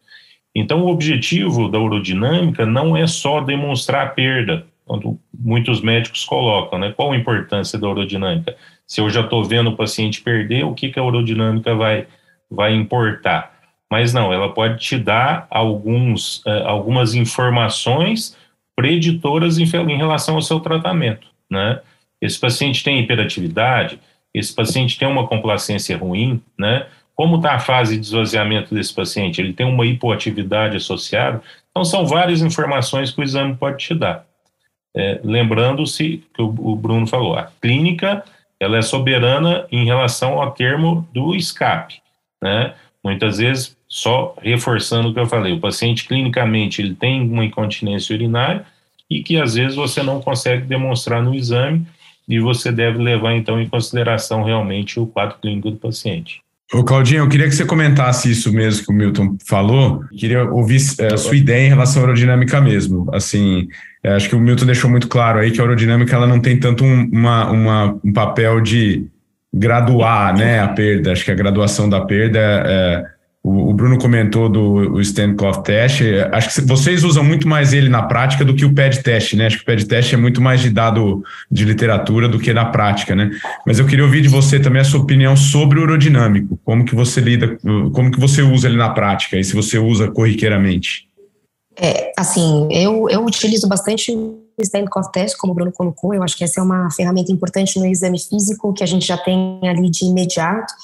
[0.55, 6.79] Então, o objetivo da urodinâmica não é só demonstrar a perda, quando muitos médicos colocam,
[6.79, 6.93] né?
[6.97, 8.57] Qual a importância da urodinâmica?
[8.87, 12.07] Se eu já estou vendo o paciente perder, o que, que a urodinâmica vai,
[12.51, 13.53] vai importar?
[13.91, 18.37] Mas não, ela pode te dar alguns, algumas informações
[18.79, 21.81] preditoras em, em relação ao seu tratamento, né?
[22.21, 23.99] Esse paciente tem hiperatividade,
[24.33, 26.87] esse paciente tem uma complacência ruim, né?
[27.13, 29.41] Como está a fase de esvaziamento desse paciente?
[29.41, 31.43] Ele tem uma hipoatividade associada?
[31.73, 34.25] Então, são várias informações que o exame pode te dar.
[34.97, 38.23] É, Lembrando-se que o, o, Bruno falou, a clínica
[38.61, 42.01] ela é soberana em relação ao termo do escape,
[42.41, 42.75] né?
[43.05, 48.15] Muitas vezes só reforçando o que eu falei, o paciente clinicamente ele tem uma incontinência
[48.15, 48.65] urinária
[49.11, 51.87] e que às vezes você não consegue demonstrar no exame
[52.29, 56.41] e você deve levar então em consideração realmente o quadro clínico do paciente.
[56.71, 60.05] Ô, Claudinho, eu queria que você comentasse isso mesmo que o Milton falou.
[60.19, 63.09] Queria ouvir é, a sua ideia em relação à aerodinâmica mesmo.
[63.11, 63.69] Assim,
[64.05, 66.61] é, acho que o Milton deixou muito claro aí que a aerodinâmica ela não tem
[66.61, 69.07] tanto um, uma, uma, um papel de
[69.51, 71.13] graduar né, a perda.
[71.13, 73.05] Acho que a graduação da perda é,
[73.49, 76.03] o, Bruno comentou do o stand cloth test.
[76.33, 79.47] Acho que vocês usam muito mais ele na prática do que o pad test, né?
[79.47, 82.67] Acho que o pad test é muito mais de dado de literatura do que na
[82.67, 83.31] prática, né?
[83.67, 86.59] Mas eu queria ouvir de você também a sua opinião sobre o urodinâmico.
[86.65, 87.59] Como que você lida,
[87.93, 91.09] como que você usa ele na prática e se você usa corriqueiramente?
[91.81, 96.13] É, assim, eu, eu utilizo bastante o stand test, como o Bruno colocou.
[96.13, 99.17] Eu acho que essa é uma ferramenta importante no exame físico que a gente já
[99.17, 100.75] tem ali de imediato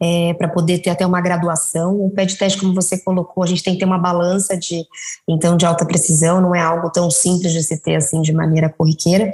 [0.00, 1.94] é, para poder ter até uma graduação.
[2.00, 4.84] O PET teste, como você colocou, a gente tem que ter uma balança de,
[5.28, 8.68] então, de alta precisão, não é algo tão simples de se ter assim de maneira
[8.68, 9.30] corriqueira.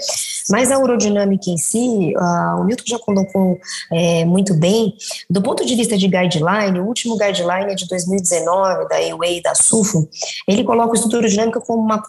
[0.51, 2.15] Mas a urodinâmica em si,
[2.59, 3.59] o Milton já colocou
[3.93, 4.95] é, muito bem,
[5.29, 9.43] do ponto de vista de guideline, o último guideline é de 2019, da EWA e
[9.43, 10.09] da SUFO,
[10.47, 12.03] ele coloca o estudo urodinâmica como uma,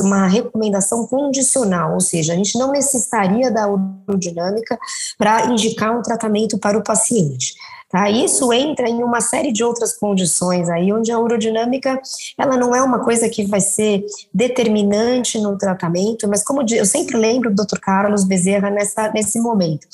[0.00, 4.78] uma recomendação condicional, ou seja, a gente não necessitaria da urodinâmica
[5.18, 7.54] para indicar um tratamento para o paciente.
[7.88, 8.10] Tá?
[8.10, 12.00] Isso entra em uma série de outras condições aí, onde a urodinâmica
[12.36, 17.16] ela não é uma coisa que vai ser determinante no tratamento, mas como eu sempre
[17.16, 17.78] lembro do Dr.
[17.78, 19.86] Carlos Bezerra nessa, nesse momento.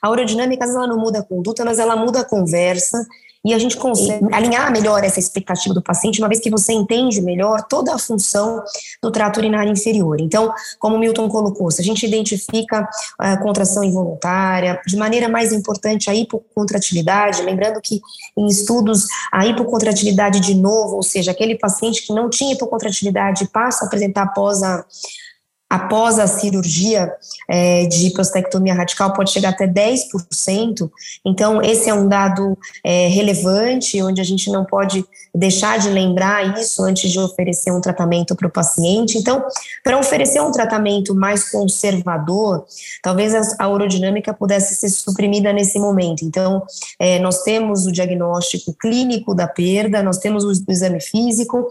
[0.00, 3.04] A urodinâmica ela não muda a conduta, mas ela muda a conversa
[3.44, 7.20] e a gente consegue alinhar melhor essa expectativa do paciente, uma vez que você entende
[7.22, 8.62] melhor toda a função
[9.02, 10.20] do trato urinário inferior.
[10.20, 15.52] Então, como o Milton colocou, se a gente identifica a contração involuntária, de maneira mais
[15.52, 18.00] importante a hipocontratilidade, lembrando que
[18.36, 23.84] em estudos a hipocontratilidade de novo, ou seja, aquele paciente que não tinha hipocontratilidade passa
[23.84, 24.84] a apresentar após a
[25.70, 27.12] após a cirurgia
[27.48, 30.90] é, de prostectomia radical pode chegar até 10%.
[31.24, 36.58] Então, esse é um dado é, relevante, onde a gente não pode deixar de lembrar
[36.58, 39.16] isso antes de oferecer um tratamento para o paciente.
[39.16, 39.44] Então,
[39.84, 42.64] para oferecer um tratamento mais conservador,
[43.00, 46.24] talvez a, a urodinâmica pudesse ser suprimida nesse momento.
[46.24, 46.62] Então,
[46.98, 51.68] é, nós temos o diagnóstico clínico da perda, nós temos o, o exame físico,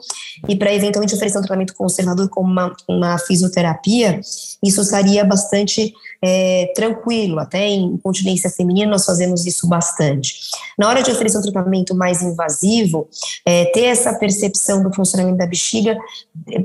[0.47, 4.21] e para eventualmente oferecer um tratamento conservador como uma, uma fisioterapia, terapia,
[4.63, 7.39] isso estaria bastante é, tranquilo.
[7.39, 10.35] Até em incontinência feminina nós fazemos isso bastante.
[10.77, 13.07] Na hora de oferecer um tratamento mais invasivo,
[13.45, 15.97] é, ter essa percepção do funcionamento da bexiga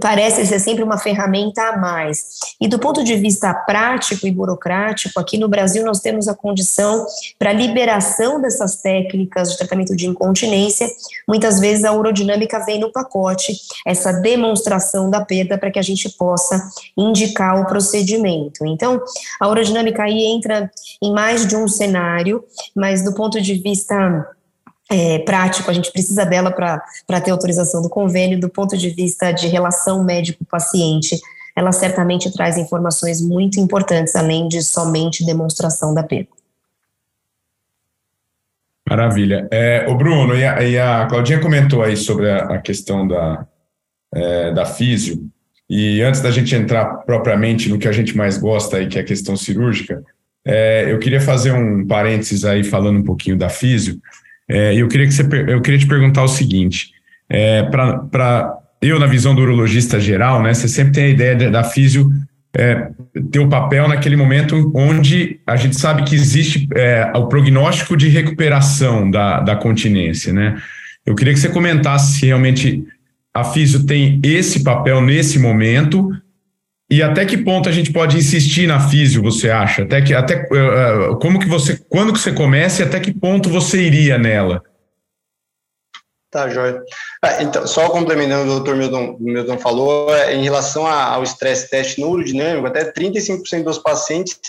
[0.01, 2.38] parece ser sempre uma ferramenta a mais.
[2.61, 7.07] E do ponto de vista prático e burocrático, aqui no Brasil nós temos a condição
[7.38, 10.88] para liberação dessas técnicas de tratamento de incontinência.
[11.29, 16.09] Muitas vezes a urodinâmica vem no pacote, essa demonstração da perda para que a gente
[16.11, 18.64] possa indicar o procedimento.
[18.67, 19.01] Então,
[19.44, 20.70] a urodinâmica aí entra
[21.02, 22.42] em mais de um cenário,
[22.74, 24.26] mas do ponto de vista
[24.90, 29.33] é, prático, a gente precisa dela para ter autorização do convênio, do ponto de vista
[29.33, 31.20] de relação médico-paciente,
[31.54, 36.30] ela certamente traz informações muito importantes, além de somente demonstração da perda.
[38.88, 39.46] Maravilha.
[39.50, 43.46] É, o Bruno e a, e a Claudinha comentou aí sobre a, a questão da,
[44.12, 45.30] é, da físio,
[45.77, 49.01] e antes da gente entrar propriamente no que a gente mais gosta aí, que é
[49.01, 50.05] a questão cirúrgica,
[50.47, 53.99] é, eu queria fazer um parênteses aí falando um pouquinho da físio.
[54.49, 56.93] É, eu queria que você, eu queria te perguntar o seguinte:
[57.29, 61.51] é, para eu na visão do urologista geral, né, você sempre tem a ideia de,
[61.51, 62.09] da físio
[62.57, 62.91] é,
[63.33, 67.97] ter o um papel naquele momento onde a gente sabe que existe é, o prognóstico
[67.97, 70.57] de recuperação da, da continência, né?
[71.05, 72.85] Eu queria que você comentasse se realmente
[73.35, 76.09] a físio tem esse papel nesse momento
[76.88, 79.83] e até que ponto a gente pode insistir na físio, você acha?
[79.83, 83.49] Até que até uh, como que você quando que você começa e até que ponto
[83.49, 84.62] você iria nela?
[86.31, 86.83] Tá, joia.
[87.23, 92.01] Ah, então, só complementando o doutor Milton, Milton falou, é, em relação ao estresse teste
[92.01, 94.40] neurodinâmico, até 35% dos pacientes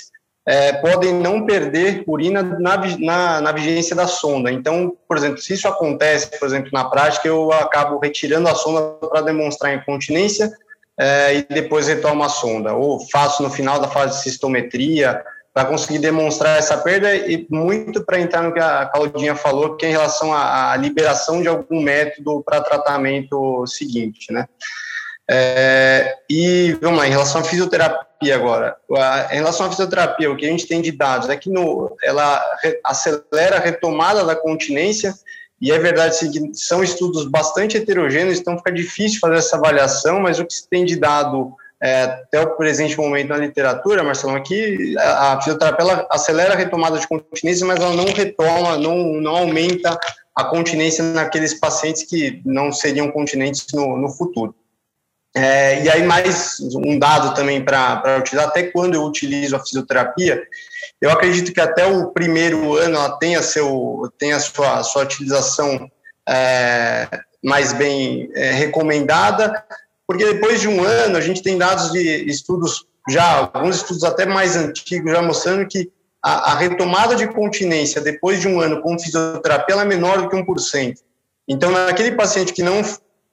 [0.47, 4.51] é, podem não perder urina na, na, na, vigência da sonda.
[4.51, 9.07] Então, por exemplo, se isso acontece, por exemplo, na prática, eu acabo retirando a sonda
[9.07, 10.53] para demonstrar incontinência
[10.99, 15.65] é, e depois retomo a sonda, ou faço no final da fase de cistometria para
[15.65, 19.89] conseguir demonstrar essa perda e muito para entrar no que a Claudinha falou, que é
[19.89, 24.45] em relação à, à liberação de algum método para tratamento seguinte, né?
[25.27, 28.75] É, e vamos lá, em relação à fisioterapia agora.
[29.31, 32.43] em relação à fisioterapia, o que a gente tem de dados é que no, ela
[32.83, 35.13] acelera a retomada da continência,
[35.61, 40.39] e é verdade que são estudos bastante heterogêneos, então fica difícil fazer essa avaliação, mas
[40.39, 44.41] o que se tem de dado é, até o presente momento na literatura, Marcelo, é
[44.41, 49.35] que a, a fisioterapia acelera a retomada de continência, mas ela não retoma, não, não
[49.35, 49.97] aumenta
[50.35, 54.53] a continência naqueles pacientes que não seriam continentes no, no futuro.
[55.37, 60.41] É, e aí, mais um dado também para utilizar, até quando eu utilizo a fisioterapia,
[61.01, 65.91] eu acredito que até o primeiro ano ela tenha, seu, tenha sua, sua utilização
[66.27, 67.09] é,
[67.43, 69.61] mais bem é, recomendada,
[70.07, 74.25] porque depois de um ano a gente tem dados de estudos já, alguns estudos até
[74.25, 75.91] mais antigos, já mostrando que
[76.23, 80.35] a, a retomada de continência depois de um ano com fisioterapia é menor do que
[80.37, 80.95] 1%.
[81.47, 82.81] Então, naquele paciente que não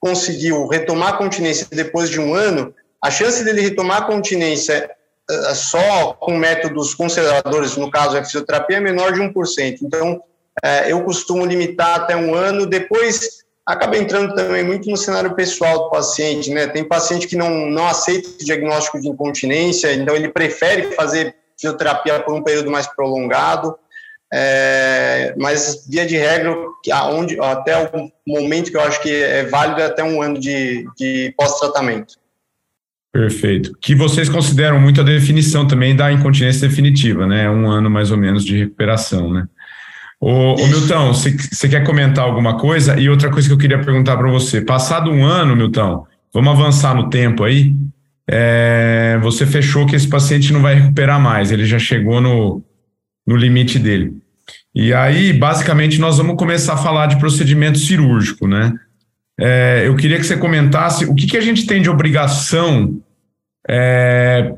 [0.03, 4.91] conseguiu retomar a continência depois de um ano, a chance dele retomar a continência
[5.31, 9.79] uh, só com métodos conservadores, no caso a fisioterapia, é menor de 1%.
[9.81, 15.37] Então, uh, eu costumo limitar até um ano, depois acaba entrando também muito no cenário
[15.37, 16.67] pessoal do paciente, né?
[16.67, 22.19] Tem paciente que não, não aceita o diagnóstico de incontinência, então ele prefere fazer fisioterapia
[22.19, 23.79] por um período mais prolongado,
[24.33, 26.55] é, mas via de regra,
[26.93, 30.87] aonde, até o momento que eu acho que é válido é até um ano de,
[30.97, 32.15] de pós-tratamento.
[33.13, 33.77] Perfeito.
[33.81, 37.51] Que vocês consideram muito a definição também da incontinência definitiva, né?
[37.51, 39.47] Um ano mais ou menos de recuperação, né?
[40.19, 42.99] Ô, ô Milton, você quer comentar alguma coisa?
[42.99, 46.95] E outra coisa que eu queria perguntar para você: passado um ano, Milton, vamos avançar
[46.95, 47.75] no tempo aí
[48.29, 52.63] é, você fechou que esse paciente não vai recuperar mais, ele já chegou no,
[53.27, 54.17] no limite dele.
[54.75, 58.73] E aí, basicamente, nós vamos começar a falar de procedimento cirúrgico, né?
[59.39, 63.03] É, eu queria que você comentasse o que, que a gente tem de obrigação
[63.69, 64.55] é,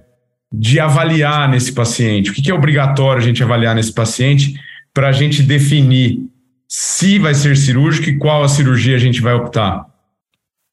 [0.53, 4.55] de avaliar nesse paciente, o que, que é obrigatório a gente avaliar nesse paciente
[4.93, 6.21] para a gente definir
[6.69, 9.87] se vai ser cirúrgico e qual a cirurgia a gente vai optar.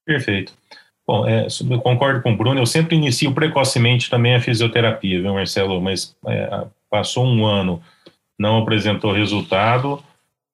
[0.06, 0.54] Perfeito.
[1.06, 5.34] Bom, é, eu concordo com o Bruno, eu sempre inicio precocemente também a fisioterapia, viu,
[5.34, 5.82] Marcelo?
[5.82, 7.82] Mas é, passou um ano,
[8.41, 10.04] não apresentou resultado,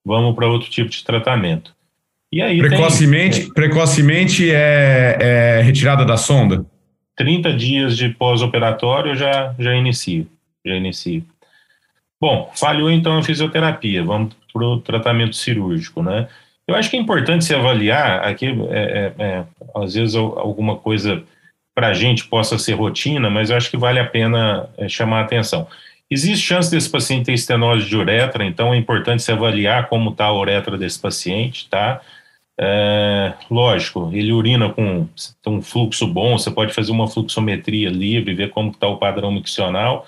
[0.06, 1.74] vamos para outro tipo de tratamento.
[2.30, 6.66] E aí precocemente, tem, é, precocemente é, é, retirada da sonda?
[7.16, 10.28] 30 dias de pós-operatório já, já inicio,
[10.66, 11.24] já inicio.
[12.20, 16.28] Bom, falhou então a fisioterapia, vamos para o tratamento cirúrgico, né?
[16.68, 21.24] Eu acho que é importante se avaliar aqui, é, é, é, às vezes alguma coisa
[21.74, 25.20] para a gente possa ser rotina, mas eu acho que vale a pena é, chamar
[25.20, 25.66] a atenção.
[26.10, 30.26] Existe chance desse paciente ter estenose de uretra, então é importante se avaliar como está
[30.26, 32.02] a uretra desse paciente, tá?
[32.60, 35.08] É, lógico, ele urina com
[35.46, 40.08] um fluxo bom, você pode fazer uma fluxometria livre, ver como está o padrão miccional.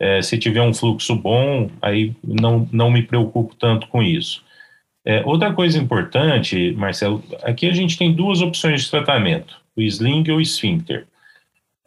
[0.00, 4.42] É, se tiver um fluxo bom, aí não, não me preocupo tanto com isso.
[5.04, 10.24] É, outra coisa importante, Marcelo, aqui a gente tem duas opções de tratamento, o sling
[10.30, 11.06] ou o esfíncter.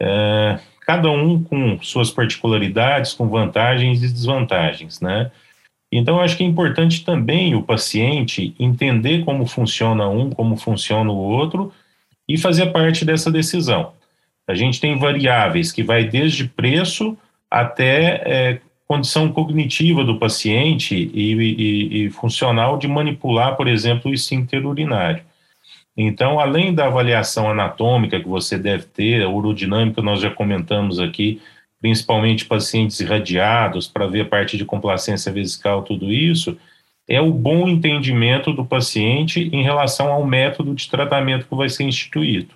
[0.00, 5.32] É, cada um com suas particularidades, com vantagens e desvantagens, né?
[5.90, 11.16] Então, acho que é importante também o paciente entender como funciona um, como funciona o
[11.16, 11.72] outro
[12.28, 13.92] e fazer parte dessa decisão.
[14.48, 17.16] A gente tem variáveis que vai desde preço
[17.50, 24.14] até é, condição cognitiva do paciente e, e, e, funcional de manipular, por exemplo, o
[24.14, 25.22] esfíncter urinário.
[25.96, 31.40] Então, além da avaliação anatômica que você deve ter, a urodinâmica nós já comentamos aqui,
[31.80, 36.58] principalmente pacientes irradiados, para ver a parte de complacência vesical, tudo isso,
[37.08, 41.84] é o bom entendimento do paciente em relação ao método de tratamento que vai ser
[41.84, 42.54] instituído.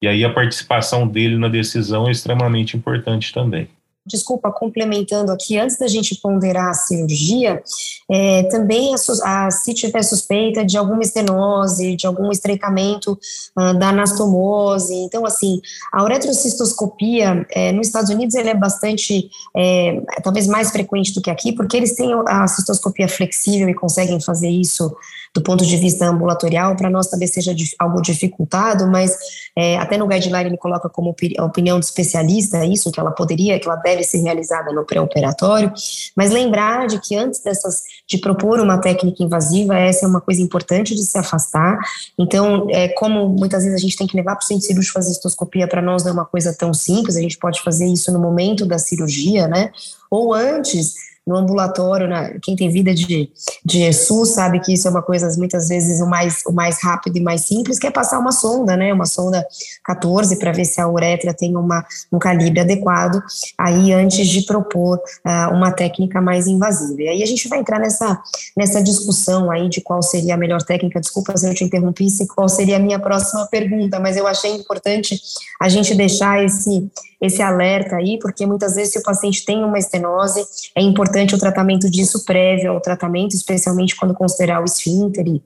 [0.00, 3.68] E aí a participação dele na decisão é extremamente importante também
[4.08, 7.62] desculpa, complementando aqui, antes da gente ponderar a cirurgia,
[8.10, 13.18] é, também a, a, se tiver suspeita de alguma estenose, de algum estreitamento
[13.56, 15.60] uh, da anastomose, então assim,
[15.92, 21.30] a uretrocistoscopia é, nos Estados Unidos ele é bastante, é, talvez mais frequente do que
[21.30, 24.96] aqui, porque eles têm a cistoscopia flexível e conseguem fazer isso
[25.34, 29.16] do ponto de vista ambulatorial, para nós talvez seja algo dificultado, mas
[29.56, 33.68] é, até no guideline ele coloca como opinião do especialista isso, que ela poderia, que
[33.68, 35.72] ela deve ser realizada no pré-operatório,
[36.16, 40.40] mas lembrar de que antes dessas, de propor uma técnica invasiva, essa é uma coisa
[40.40, 41.78] importante de se afastar,
[42.18, 45.10] então, é, como muitas vezes a gente tem que levar para o centro cirúrgico fazer
[45.10, 48.18] cistoscopia, para nós não é uma coisa tão simples, a gente pode fazer isso no
[48.18, 49.70] momento da cirurgia, né,
[50.10, 50.94] ou antes,
[51.28, 53.30] no ambulatório, na, quem tem vida de,
[53.62, 57.18] de SUS sabe que isso é uma coisa muitas vezes o mais, o mais rápido
[57.18, 59.46] e mais simples, que é passar uma sonda, né, uma sonda
[59.84, 63.22] 14 para ver se a uretra tem uma, um calibre adequado,
[63.58, 67.02] aí antes de propor uh, uma técnica mais invasiva.
[67.02, 68.18] E aí a gente vai entrar nessa,
[68.56, 72.26] nessa discussão aí de qual seria a melhor técnica, desculpa se eu te interrompi, se
[72.26, 75.20] qual seria a minha próxima pergunta, mas eu achei importante
[75.60, 76.90] a gente deixar esse,
[77.20, 80.42] esse alerta aí, porque muitas vezes se o paciente tem uma estenose,
[80.74, 85.26] é importante o tratamento disso prévio ao tratamento, especialmente quando considerar o esfíncter.
[85.26, 85.42] E,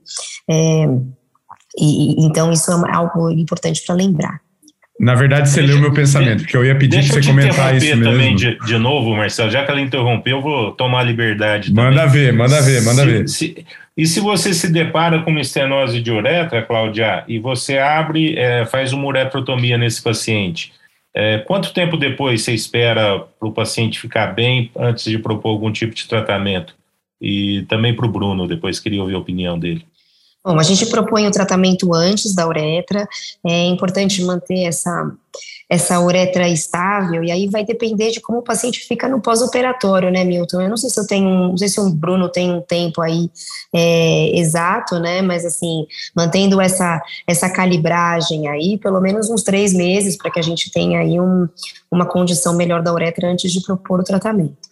[0.49, 0.85] é,
[1.77, 4.41] e, então, isso é algo importante para lembrar.
[4.99, 7.85] Na verdade, você deixa, leu meu pensamento, porque eu ia pedir para você comentar isso
[7.87, 8.03] mesmo.
[8.03, 11.73] também de, de novo, Marcelo, já que ela interrompeu, eu vou tomar a liberdade.
[11.73, 12.11] Manda também.
[12.11, 13.27] ver, manda ver, manda se, ver.
[13.27, 13.65] Se,
[13.97, 18.65] e se você se depara com uma estenose de uretra, Cláudia, e você abre, é,
[18.65, 20.71] faz uma uretrotomia nesse paciente,
[21.15, 25.71] é, quanto tempo depois você espera para o paciente ficar bem antes de propor algum
[25.71, 26.75] tipo de tratamento?
[27.21, 29.85] E também para o Bruno, depois queria ouvir a opinião dele.
[30.45, 33.07] Bom, a gente propõe o tratamento antes da uretra,
[33.45, 35.09] é importante manter essa,
[35.69, 40.25] essa uretra estável, e aí vai depender de como o paciente fica no pós-operatório, né,
[40.25, 40.61] Milton?
[40.61, 43.31] Eu não sei se eu tenho, não sei se o Bruno tem um tempo aí
[43.73, 50.17] é, exato, né, mas assim, mantendo essa, essa calibragem aí, pelo menos uns três meses,
[50.17, 51.47] para que a gente tenha aí um,
[51.89, 54.62] uma condição melhor da uretra antes de propor o tratamento.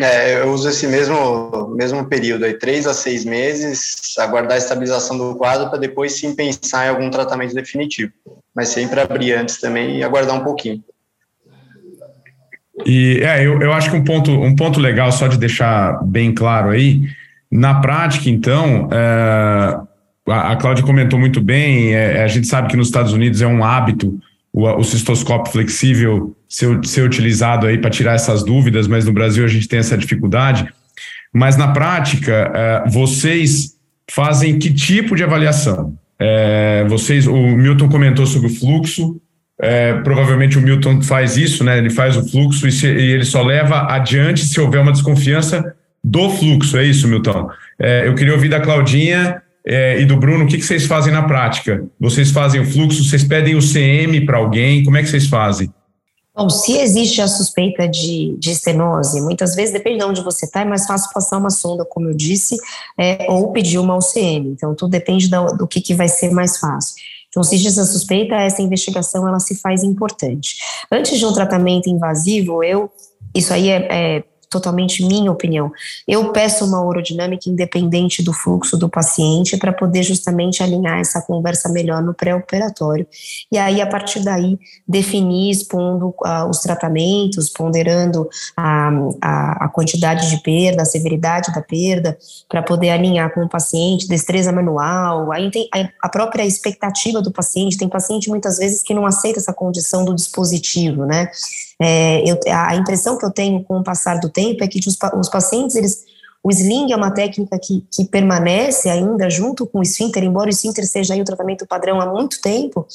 [0.00, 5.18] É, eu uso esse mesmo, mesmo período aí, três a seis meses, aguardar a estabilização
[5.18, 8.12] do quadro para depois sim pensar em algum tratamento definitivo.
[8.54, 10.82] Mas sempre abrir antes também e aguardar um pouquinho.
[12.86, 16.32] E é, eu, eu acho que um ponto, um ponto legal, só de deixar bem
[16.32, 17.02] claro aí,
[17.50, 19.80] na prática, então, é,
[20.28, 23.46] a, a Cláudia comentou muito bem, é, a gente sabe que nos Estados Unidos é
[23.48, 24.16] um hábito
[24.52, 29.44] o, o cistoscópio flexível ser, ser utilizado aí para tirar essas dúvidas, mas no Brasil
[29.44, 30.66] a gente tem essa dificuldade.
[31.32, 33.76] Mas na prática, é, vocês
[34.10, 35.96] fazem que tipo de avaliação?
[36.18, 39.20] É, vocês, o Milton comentou sobre o fluxo.
[39.60, 41.78] É, provavelmente o Milton faz isso, né?
[41.78, 45.74] Ele faz o fluxo e, se, e, ele só leva adiante se houver uma desconfiança
[46.02, 46.76] do fluxo.
[46.76, 47.48] É isso, Milton.
[47.78, 51.12] É, eu queria ouvir da Claudinha é, e do Bruno, o que, que vocês fazem
[51.12, 51.84] na prática?
[52.00, 55.70] Vocês fazem o fluxo, vocês pedem o CM para alguém, como é que vocês fazem?
[56.34, 60.62] Bom, se existe a suspeita de, de estenose, muitas vezes, depende de onde você está,
[60.62, 62.56] é mais fácil passar uma sonda, como eu disse,
[62.96, 64.52] é, ou pedir uma UCM.
[64.52, 66.94] Então, tudo depende do, do que, que vai ser mais fácil.
[67.28, 70.56] Então, se existe essa suspeita, essa investigação ela se faz importante.
[70.90, 72.90] Antes de um tratamento invasivo, eu,
[73.34, 75.70] isso aí é, é totalmente minha opinião.
[76.06, 81.68] Eu peço uma urodinâmica independente do fluxo do paciente para poder justamente alinhar essa conversa
[81.68, 83.06] melhor no pré-operatório.
[83.52, 88.90] E aí, a partir daí, definir, expondo uh, os tratamentos, ponderando a,
[89.20, 92.16] a, a, quantidade de perda, a severidade da perda,
[92.48, 95.68] para poder alinhar com o paciente, destreza manual, aí tem
[96.02, 97.76] a própria expectativa do paciente.
[97.76, 101.30] Tem paciente muitas vezes que não aceita essa condição do dispositivo, né?
[101.80, 104.96] É, eu, a impressão que eu tenho com o passar do tempo é que os,
[105.16, 106.04] os pacientes, eles,
[106.42, 110.50] o sling é uma técnica que, que permanece ainda junto com o esfíncter, embora o
[110.50, 112.86] esfíncter seja o tratamento padrão há muito tempo,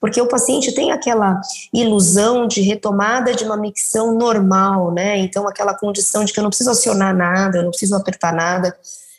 [0.00, 1.40] porque o paciente tem aquela
[1.72, 5.18] ilusão de retomada de uma micção normal, né?
[5.18, 8.74] Então, aquela condição de que eu não preciso acionar nada, eu não preciso apertar nada,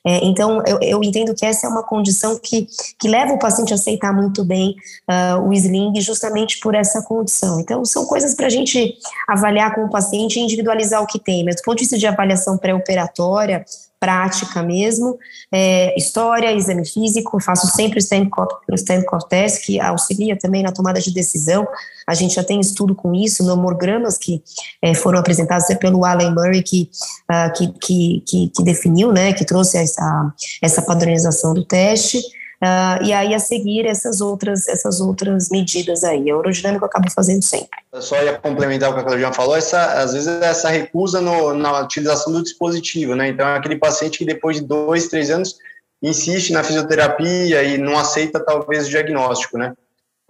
[0.05, 2.67] é, então, eu, eu, entendo que essa é uma condição que,
[2.99, 4.75] que leva o paciente a aceitar muito bem
[5.07, 7.59] uh, o sling justamente por essa condição.
[7.59, 8.97] Então, são coisas para a gente
[9.27, 12.07] avaliar com o paciente e individualizar o que tem, mas do ponto de vista de
[12.07, 13.63] avaliação pré-operatória,
[14.01, 15.19] prática mesmo,
[15.51, 21.13] é, história, exame físico, faço sempre o stand-cop test, que auxilia também na tomada de
[21.13, 21.67] decisão,
[22.07, 24.41] a gente já tem estudo com isso, nomogramas que
[24.81, 26.89] é, foram apresentados pelo Alan Murray, que,
[27.29, 30.33] uh, que, que, que, que, definiu, né, que trouxe essa,
[30.63, 32.19] essa padronização do teste,
[32.61, 36.29] Uh, e aí a seguir essas outras essas outras medidas aí.
[36.29, 37.69] A urodinâmica eu acabo fazendo sempre.
[37.91, 41.55] Eu só ia complementar o que a Claudia falou, essa, às vezes essa recusa no,
[41.55, 43.29] na utilização do dispositivo, né?
[43.29, 45.57] Então é aquele paciente que depois de dois, três anos
[46.03, 49.73] insiste na fisioterapia e não aceita talvez o diagnóstico, né?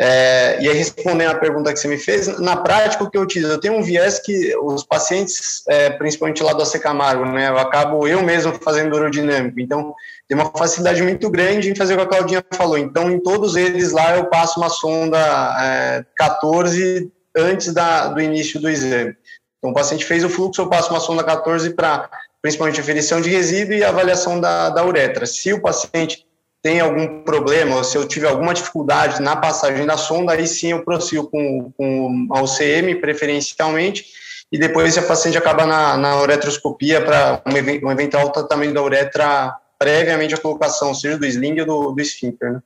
[0.03, 3.21] É, e aí, respondendo a pergunta que você me fez, na prática, o que eu
[3.21, 3.51] utilizo?
[3.51, 7.59] Eu tenho um viés que os pacientes, é, principalmente lá do AC Camargo, né, eu
[7.59, 9.93] acabo eu mesmo fazendo urodinâmico, então
[10.27, 12.79] tem uma facilidade muito grande em fazer o que a Claudinha falou.
[12.79, 15.19] Então, em todos eles lá, eu passo uma sonda
[15.61, 19.15] é, 14 antes da, do início do exame.
[19.59, 22.09] Então, o paciente fez o fluxo, eu passo uma sonda 14 para
[22.41, 25.27] principalmente aferição de resíduo e avaliação da, da uretra.
[25.27, 26.25] Se o paciente
[26.63, 30.71] tem algum problema, ou se eu tiver alguma dificuldade na passagem da sonda, aí sim
[30.71, 34.05] eu prossigo com, com a UCM preferencialmente,
[34.51, 39.55] e depois a paciente acaba na, na uretroscopia para um, um, eventual tratamento da uretra
[39.79, 42.59] previamente a colocação, seja do sling ou do, do esfíncter, né?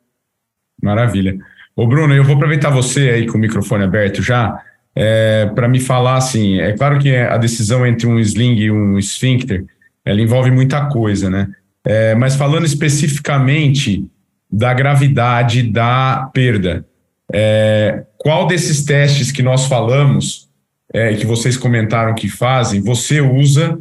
[0.81, 1.37] Maravilha.
[1.75, 4.61] Ô Bruno, eu vou aproveitar você aí com o microfone aberto já,
[4.93, 8.97] é, para me falar assim, é claro que a decisão entre um sling e um
[8.97, 9.65] esfíncter,
[10.03, 11.47] ela envolve muita coisa, né?
[11.86, 14.05] É, mas falando especificamente
[14.51, 16.86] da gravidade da perda,
[17.31, 20.49] é, qual desses testes que nós falamos,
[20.93, 23.77] é, que vocês comentaram que fazem, você usa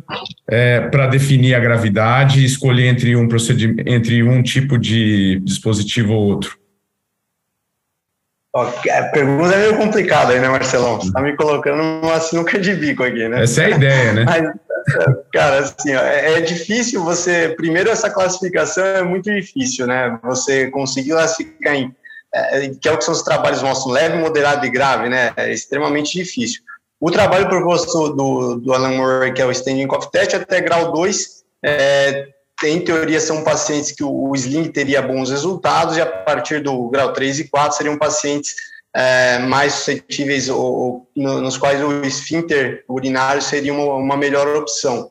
[0.49, 6.13] é, para definir a gravidade e escolher entre um procedimento, entre um tipo de dispositivo
[6.13, 6.59] ou outro?
[8.57, 11.01] a pergunta é meio complicada aí, né, Marcelão?
[11.01, 13.43] Você tá me colocando numa sinuca de bico aqui, né?
[13.43, 14.25] Essa é a ideia, né?
[14.25, 14.53] Mas,
[15.33, 17.55] cara, assim, ó, é, é, difícil você.
[17.57, 20.19] Primeiro, essa classificação é muito difícil, né?
[20.25, 21.95] Você conseguir classificar em.
[22.35, 25.33] É, que é o que são os trabalhos nossos, leve, moderado e grave, né?
[25.37, 26.63] É extremamente difícil.
[27.01, 31.45] O trabalho proposto do, do Alan que é o Standing Cough Test, até grau 2,
[31.63, 32.29] é,
[32.65, 37.13] em teoria, são pacientes que o sling teria bons resultados, e a partir do grau
[37.13, 38.55] 3 e 4 seriam pacientes
[38.95, 45.11] é, mais suscetíveis, ou, ou, nos quais o esfíncter urinário seria uma, uma melhor opção.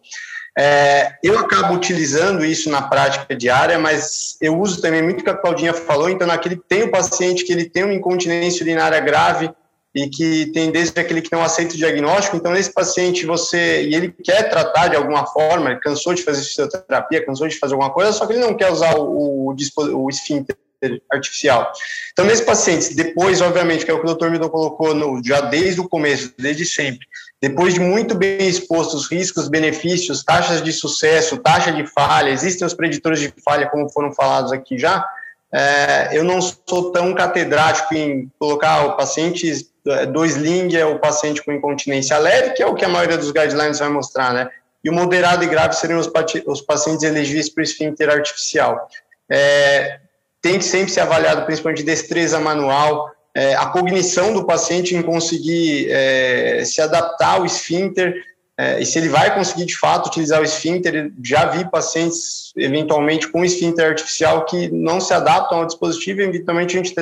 [0.57, 5.29] É, eu acabo utilizando isso na prática diária, mas eu uso também muito o que
[5.29, 9.51] a Claudinha falou, então naquele tem o paciente que ele tem uma incontinência urinária grave,
[9.95, 12.36] e que tem desde aquele que não aceita o diagnóstico.
[12.36, 16.41] Então, nesse paciente, você e ele quer tratar de alguma forma, ele cansou de fazer
[16.41, 20.09] fisioterapia, cansou de fazer alguma coisa, só que ele não quer usar o, o, o
[21.11, 21.71] artificial.
[22.11, 24.29] Então, nesse paciente, depois, obviamente, que é o que o Dr.
[24.29, 27.05] Milton colocou no, já desde o começo, desde sempre,
[27.41, 32.73] depois de muito bem expostos riscos, benefícios, taxas de sucesso, taxa de falha, existem os
[32.73, 35.05] preditores de falha, como foram falados aqui já,
[35.53, 39.51] é, eu não sou tão catedrático em colocar o paciente
[39.86, 43.17] é, do sling é o paciente com incontinência leve, que é o que a maioria
[43.17, 44.49] dos guidelines vai mostrar, né?
[44.84, 48.89] E o moderado e grave seriam os, pacientes elegíveis para esfíncter artificial.
[49.29, 49.99] É,
[50.43, 55.87] tem que sempre ser avaliado, principalmente destreza manual, é, a cognição do paciente em conseguir
[55.89, 58.13] é, se adaptar ao esfíncter,
[58.55, 63.27] é, e se ele vai conseguir de fato utilizar o esfíncter, já vi pacientes eventualmente
[63.27, 66.93] com esfíncter artificial que não se adaptam ao dispositivo, e eventualmente a gente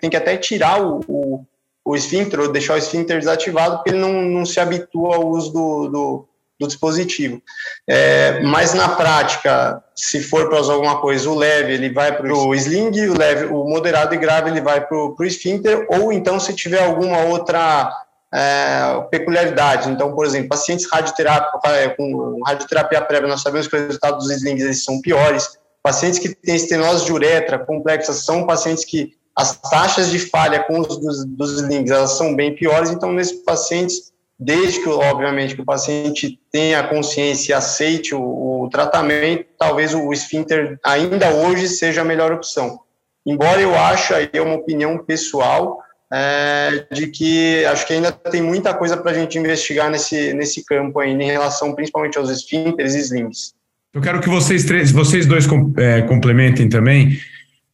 [0.00, 1.44] tem que até tirar o, o
[1.86, 5.52] o esfíncter, ou deixar o esfíncter desativado, porque ele não, não se habitua ao uso
[5.52, 6.28] do, do,
[6.58, 7.40] do dispositivo.
[7.88, 12.32] É, mas na prática, se for para usar alguma coisa, o leve ele vai para
[12.32, 16.40] o sling, o leve, o moderado e grave ele vai para o esfíncter, ou então
[16.40, 17.92] se tiver alguma outra
[18.34, 19.90] é, peculiaridade.
[19.90, 24.36] Então, por exemplo, pacientes radioterapia, é, com radioterapia prévia, nós sabemos que os resultados dos
[24.36, 25.58] slings eles são piores.
[25.82, 30.80] Pacientes que têm estenose de uretra complexa são pacientes que as taxas de falha com
[30.80, 35.62] os dos, dos links elas são bem piores, então nesses pacientes, desde que, obviamente, que
[35.62, 38.20] o paciente tenha consciência e aceite o,
[38.64, 42.80] o tratamento, talvez o, esfíncter ainda hoje seja a melhor opção.
[43.26, 45.78] Embora eu ache, aí é uma opinião pessoal,
[46.12, 50.64] é, de que acho que ainda tem muita coisa para a gente investigar nesse, nesse
[50.64, 53.54] campo ainda, em relação principalmente aos esfíncteres e slings.
[53.92, 55.46] Eu quero que vocês três, vocês dois
[55.78, 57.18] é, complementem também,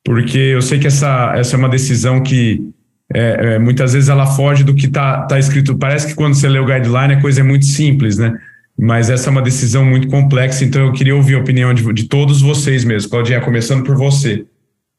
[0.05, 2.73] porque eu sei que essa, essa é uma decisão que
[3.15, 5.77] é, é, muitas vezes ela foge do que está tá escrito.
[5.77, 8.33] Parece que quando você lê o guideline a coisa é muito simples, né?
[8.79, 12.05] Mas essa é uma decisão muito complexa, então eu queria ouvir a opinião de, de
[12.05, 13.11] todos vocês mesmo.
[13.11, 14.47] Claudinha, começando por você.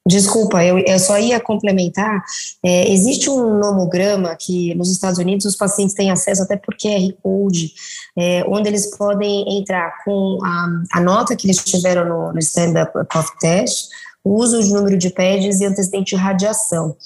[0.06, 2.22] Desculpa, eu, eu só ia complementar.
[2.64, 7.14] É, existe um nomograma que nos Estados Unidos os pacientes têm acesso até por QR
[7.22, 7.74] Code,
[8.18, 12.92] é, onde eles podem entrar com a, a nota que eles tiveram no, no Stand-Up
[13.10, 13.88] Cough Test,
[14.24, 16.98] o uso de número de pads e antecedente de radiação.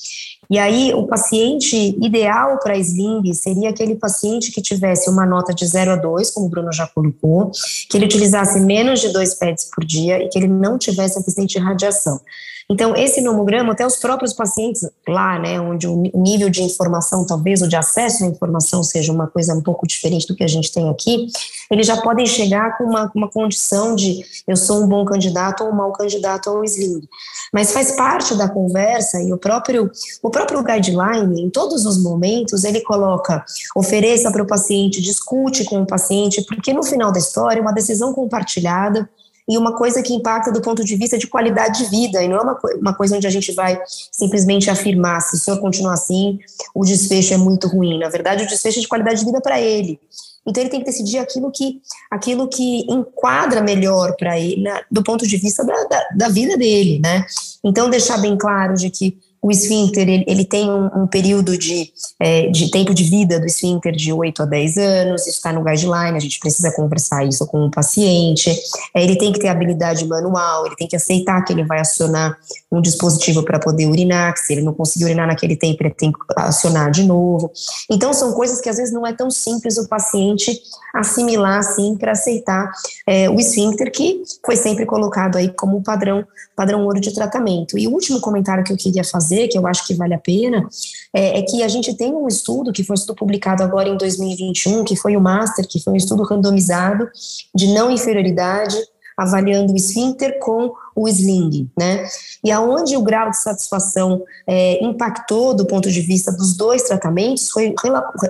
[0.50, 5.66] E aí, o paciente ideal para sling seria aquele paciente que tivesse uma nota de
[5.66, 7.52] 0 a 2, como o Bruno já colocou,
[7.90, 11.58] que ele utilizasse menos de dois pads por dia e que ele não tivesse antecedente
[11.58, 12.22] de radiação.
[12.70, 17.62] Então, esse nomograma, até os próprios pacientes lá, né, onde o nível de informação, talvez,
[17.62, 20.72] o de acesso à informação seja uma coisa um pouco diferente do que a gente
[20.74, 21.28] tem aqui,
[21.72, 25.70] eles já podem chegar com uma, uma condição de eu sou um bom candidato ou
[25.70, 27.08] um mau candidato ao sling.
[27.54, 29.90] Mas faz parte da conversa e o próprio,
[30.22, 33.46] o próprio guideline, em todos os momentos, ele coloca,
[33.78, 38.14] ofereça para o paciente, discute com o paciente, porque no final da história, uma decisão
[38.14, 39.10] compartilhada
[39.48, 42.38] e uma coisa que impacta do ponto de vista de qualidade de vida, e não
[42.38, 43.80] é uma, uma coisa onde a gente vai
[44.12, 46.38] simplesmente afirmar, se o senhor continuar assim,
[46.76, 47.98] o desfecho é muito ruim.
[47.98, 50.00] Na verdade, o desfecho é de qualidade de vida para ele.
[50.46, 55.04] Então ele tem que decidir aquilo que, aquilo que enquadra melhor para ele, na, do
[55.04, 57.26] ponto de vista da, da, da, vida dele, né?
[57.64, 61.92] Então deixar bem claro de que o esfíncter ele, ele tem um, um período de,
[62.20, 65.64] é, de tempo de vida do esfíncter de 8 a 10 anos, isso está no
[65.64, 68.50] guideline, a gente precisa conversar isso com o paciente.
[68.94, 72.38] É, ele tem que ter habilidade manual, ele tem que aceitar que ele vai acionar
[72.72, 76.12] um dispositivo para poder urinar, que se ele não conseguir urinar naquele tempo, ele tem
[76.12, 77.52] que acionar de novo.
[77.90, 80.60] Então, são coisas que às vezes não é tão simples o paciente
[80.94, 82.72] assimilar assim para aceitar
[83.06, 86.26] é, o esfíncter, que foi sempre colocado aí como padrão,
[86.56, 87.78] padrão ouro de tratamento.
[87.78, 90.68] E o último comentário que eu queria fazer, que eu acho que vale a pena,
[91.14, 94.84] é, é que a gente tem um estudo que foi estudo publicado agora em 2021,
[94.84, 97.10] que foi o Master, que foi um estudo randomizado
[97.56, 98.78] de não inferioridade
[99.18, 102.08] avaliando o esfíncter com o sling, né?
[102.44, 107.50] E aonde o grau de satisfação é, impactou do ponto de vista dos dois tratamentos
[107.50, 107.74] foi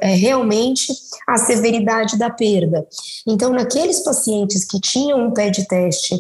[0.02, 0.94] é, realmente
[1.28, 2.88] a severidade da perda.
[3.28, 6.16] Então, naqueles pacientes que tinham um pé de teste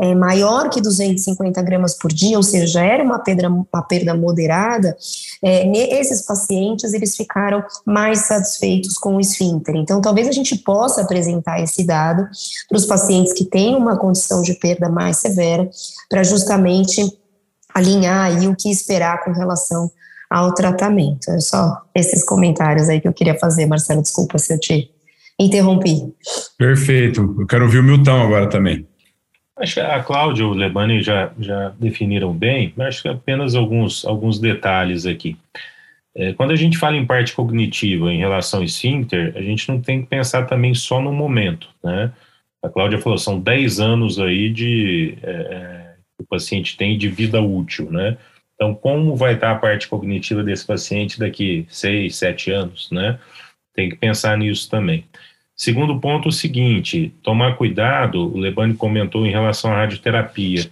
[0.00, 4.14] é, maior que 250 gramas por dia, ou seja, já era uma perda, uma perda
[4.14, 4.96] moderada,
[5.42, 9.76] é, esses pacientes eles ficaram mais satisfeitos com o esfíncter.
[9.76, 12.28] Então, talvez a gente possa apresentar esse dado
[12.68, 15.68] para os pacientes que têm uma condição de perda mais severa,
[16.08, 17.02] para justamente
[17.74, 19.90] alinhar aí o que esperar com relação
[20.30, 21.30] ao tratamento.
[21.30, 24.02] É só esses comentários aí que eu queria fazer, Marcelo.
[24.02, 24.90] Desculpa se eu te
[25.38, 26.14] interrompi.
[26.58, 27.36] Perfeito.
[27.38, 28.86] Eu quero ouvir o Milton agora também.
[29.62, 33.54] Acho que a Cláudia e o Lebani já, já definiram bem, mas acho que apenas
[33.54, 35.36] alguns, alguns detalhes aqui.
[36.16, 39.80] É, quando a gente fala em parte cognitiva em relação ao esfíncter, a gente não
[39.80, 42.12] tem que pensar também só no momento, né?
[42.60, 47.08] A Cláudia falou, são 10 anos aí de é, é, que o paciente tem de
[47.08, 48.16] vida útil, né?
[48.56, 53.16] Então, como vai estar a parte cognitiva desse paciente daqui 6, 7 anos, né?
[53.74, 55.04] Tem que pensar nisso também.
[55.62, 60.68] Segundo ponto, o seguinte: tomar cuidado, o Lebani comentou em relação à radioterapia.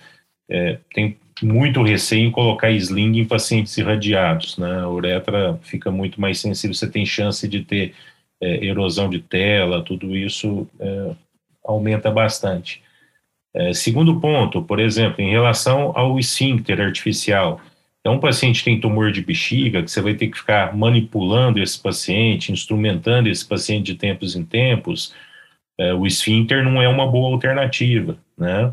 [0.51, 4.81] É, tem muito receio em colocar sling em pacientes irradiados, né?
[4.81, 7.95] A uretra fica muito mais sensível, você tem chance de ter
[8.43, 11.15] é, erosão de tela, tudo isso é,
[11.65, 12.83] aumenta bastante.
[13.55, 17.61] É, segundo ponto, por exemplo, em relação ao esfíncter artificial,
[18.01, 21.79] então, um paciente tem tumor de bexiga, que você vai ter que ficar manipulando esse
[21.79, 25.15] paciente, instrumentando esse paciente de tempos em tempos,
[25.79, 28.73] é, o esfíncter não é uma boa alternativa, né?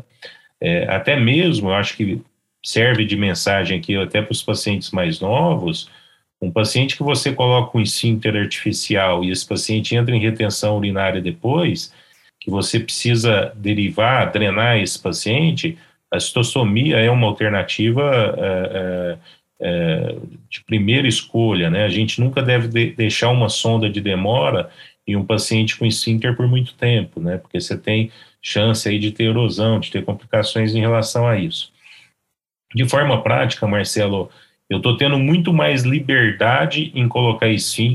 [0.60, 2.22] É, até mesmo, eu acho que
[2.64, 5.90] serve de mensagem aqui até para os pacientes mais novos,
[6.40, 11.20] um paciente que você coloca um esfíncter artificial e esse paciente entra em retenção urinária
[11.20, 11.92] depois,
[12.40, 15.76] que você precisa derivar, drenar esse paciente,
[16.10, 19.18] a citostomia é uma alternativa é,
[19.60, 20.16] é, é,
[20.48, 21.84] de primeira escolha, né?
[21.84, 24.70] A gente nunca deve de deixar uma sonda de demora
[25.06, 27.38] em um paciente com esfíncter por muito tempo, né?
[27.38, 31.72] Porque você tem chance aí de ter erosão, de ter complicações em relação a isso.
[32.74, 34.30] De forma prática, Marcelo,
[34.68, 37.46] eu estou tendo muito mais liberdade em colocar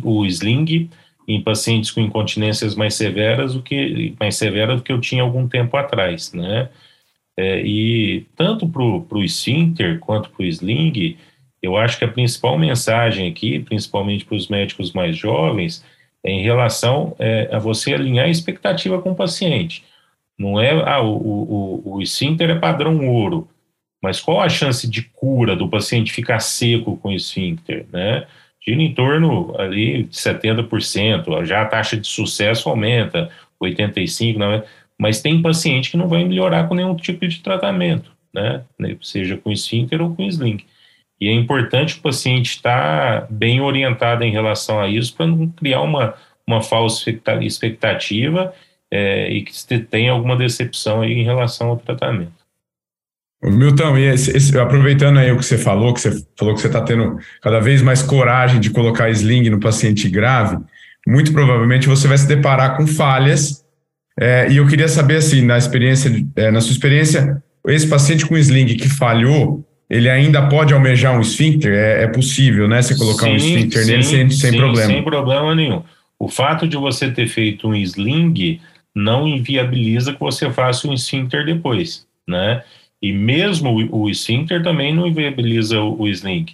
[0.03, 0.89] o sling
[1.27, 5.47] em pacientes com incontinências mais severas do que mais severa do que eu tinha algum
[5.47, 6.69] tempo atrás, né?
[7.37, 11.17] É, e tanto para o esfíncter quanto para o sling,
[11.61, 15.83] eu acho que a principal mensagem aqui, principalmente para os médicos mais jovens,
[16.23, 19.83] é em relação é, a você alinhar a expectativa com o paciente.
[20.37, 23.47] Não é, ah, o, o, o esfíncter é padrão ouro,
[24.01, 28.27] mas qual a chance de cura do paciente ficar seco com o esfíncter, né?
[28.65, 33.29] Gira em torno ali de 70%, já a taxa de sucesso aumenta,
[33.61, 34.63] 85%, não é?
[34.99, 38.63] Mas tem paciente que não vai melhorar com nenhum tipo de tratamento, né?
[39.01, 40.63] Seja com esfíncter ou com sling.
[41.19, 45.81] E é importante o paciente estar bem orientado em relação a isso para não criar
[45.81, 46.15] uma,
[46.45, 47.09] uma falsa
[47.41, 48.53] expectativa
[48.91, 52.43] é, e que tenha alguma decepção aí em relação ao tratamento.
[53.41, 56.67] Milton, e esse, esse, aproveitando aí o que você falou, que você falou que você
[56.67, 60.57] está tendo cada vez mais coragem de colocar sling no paciente grave,
[61.05, 63.62] muito provavelmente você vai se deparar com falhas
[64.19, 68.37] é, e eu queria saber, assim, na experiência, é, na sua experiência, esse paciente com
[68.37, 71.73] sling que falhou, ele ainda pode almejar um esfíncter?
[71.73, 72.81] É, é possível, né?
[72.81, 74.87] Você colocar sim, um esfíncter sim, nele sem, sem sim, problema.
[74.87, 75.83] Sem problema nenhum.
[76.19, 78.59] O fato de você ter feito um sling
[78.95, 82.63] não inviabiliza que você faça um esfíncter depois, né?
[83.01, 86.45] E mesmo o, o esfíncter também não inviabiliza o, o sling.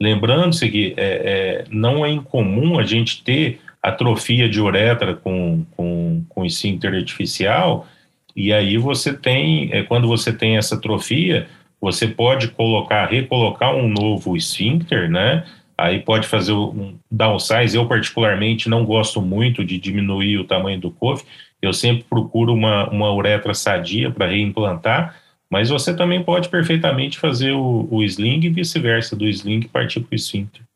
[0.00, 6.24] Lembrando-se que é, é, não é incomum a gente ter atrofia de uretra com, com,
[6.28, 7.86] com esfíncter artificial,
[8.34, 11.48] e aí você tem, é, quando você tem essa atrofia,
[11.80, 15.44] você pode colocar, recolocar um novo esfíncter, né?
[15.76, 17.76] Aí pode fazer um downsize.
[17.76, 21.24] Eu, particularmente, não gosto muito de diminuir o tamanho do COF.
[21.62, 25.16] Eu sempre procuro uma, uma uretra sadia para reimplantar,
[25.50, 30.12] Mas você também pode perfeitamente fazer o, o sling e vice-versa, do sling partir para
[30.12, 30.67] o esfíncter.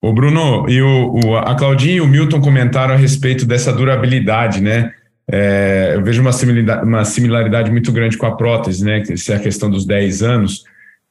[0.00, 4.60] O Bruno e o, o, a Claudinha e o Milton comentaram a respeito dessa durabilidade,
[4.60, 4.92] né?
[5.30, 9.00] É, eu vejo uma similaridade, uma similaridade, muito grande com a prótese, né?
[9.00, 10.64] Que é a questão dos 10 anos.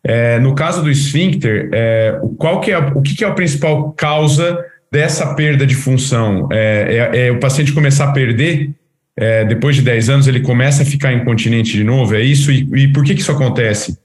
[0.03, 3.91] É, no caso do esfíncter, é, qual que é, o que, que, é a principal
[3.91, 6.47] causa dessa perda de função?
[6.51, 8.73] É, é, é o paciente começar a perder
[9.17, 12.15] é, depois de 10 anos, ele começa a ficar incontinente de novo?
[12.15, 12.51] É isso?
[12.51, 13.97] E, e por que, que isso acontece?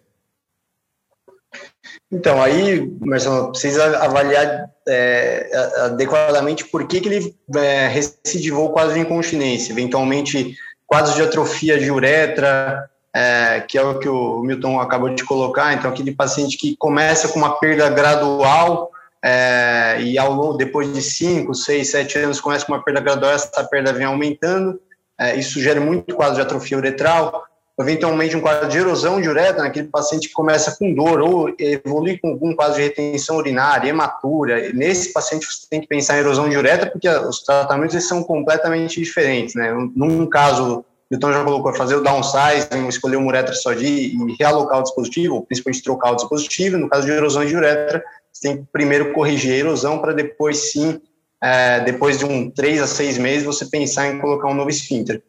[2.11, 5.51] Então, aí, Marcelo, precisa avaliar é,
[5.85, 9.73] adequadamente por que, que ele é, recidivou o quadro de incontinência.
[9.73, 10.57] Eventualmente,
[10.87, 15.75] quadros de atrofia de uretra, é, que é o que o Milton acabou de colocar.
[15.75, 18.91] Então, aquele paciente que começa com uma perda gradual
[19.25, 23.33] é, e ao longo, depois de 5, 6, 7 anos, começa com uma perda gradual,
[23.33, 24.81] essa perda vem aumentando.
[25.19, 27.45] É, isso gera muito quadro de atrofia uretral,
[27.83, 32.19] eventualmente um quadro de erosão de uretra, naquele paciente que começa com dor ou evolui
[32.19, 34.73] com algum quadro de retenção urinária, hematura.
[34.73, 38.23] Nesse paciente você tem que pensar em erosão de uretra, porque os tratamentos eles são
[38.23, 39.55] completamente diferentes.
[39.55, 39.73] Né?
[39.95, 44.81] Num caso, então já colocou fazer o downsizing, escolher uma uretra só de e realocar
[44.81, 46.79] o dispositivo, principalmente trocar o dispositivo.
[46.79, 48.03] No caso de erosão de uretra,
[48.33, 51.01] você tem que primeiro corrigir a erosão para depois sim
[51.43, 55.21] é, depois de um três a seis meses, você pensar em colocar um novo esfíncter.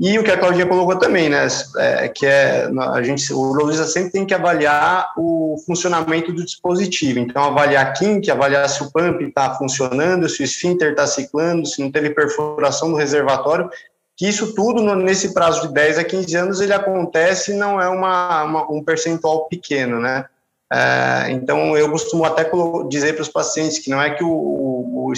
[0.00, 1.46] E o que a Claudinha colocou também, né,
[1.76, 7.18] é, que é, a gente, o urologista sempre tem que avaliar o funcionamento do dispositivo.
[7.18, 11.66] Então, avaliar a kink, avaliar se o pump está funcionando, se o esfíncter está ciclando,
[11.66, 13.68] se não teve perfuração do reservatório,
[14.16, 17.88] que isso tudo, nesse prazo de 10 a 15 anos, ele acontece e não é
[17.90, 20.24] uma, uma um percentual pequeno, né?
[20.72, 22.50] É, então, eu costumo até
[22.88, 25.12] dizer para os pacientes que não é que o, o, o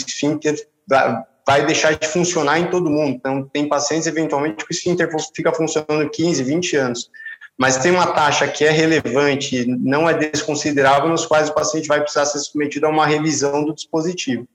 [1.46, 3.16] vai deixar de funcionar em todo mundo.
[3.16, 7.10] Então, tem pacientes, eventualmente, que o esfíncter fica funcionando 15, 20 anos.
[7.58, 12.00] Mas tem uma taxa que é relevante, não é desconsiderável, nos quais o paciente vai
[12.00, 14.46] precisar ser submetido a uma revisão do dispositivo.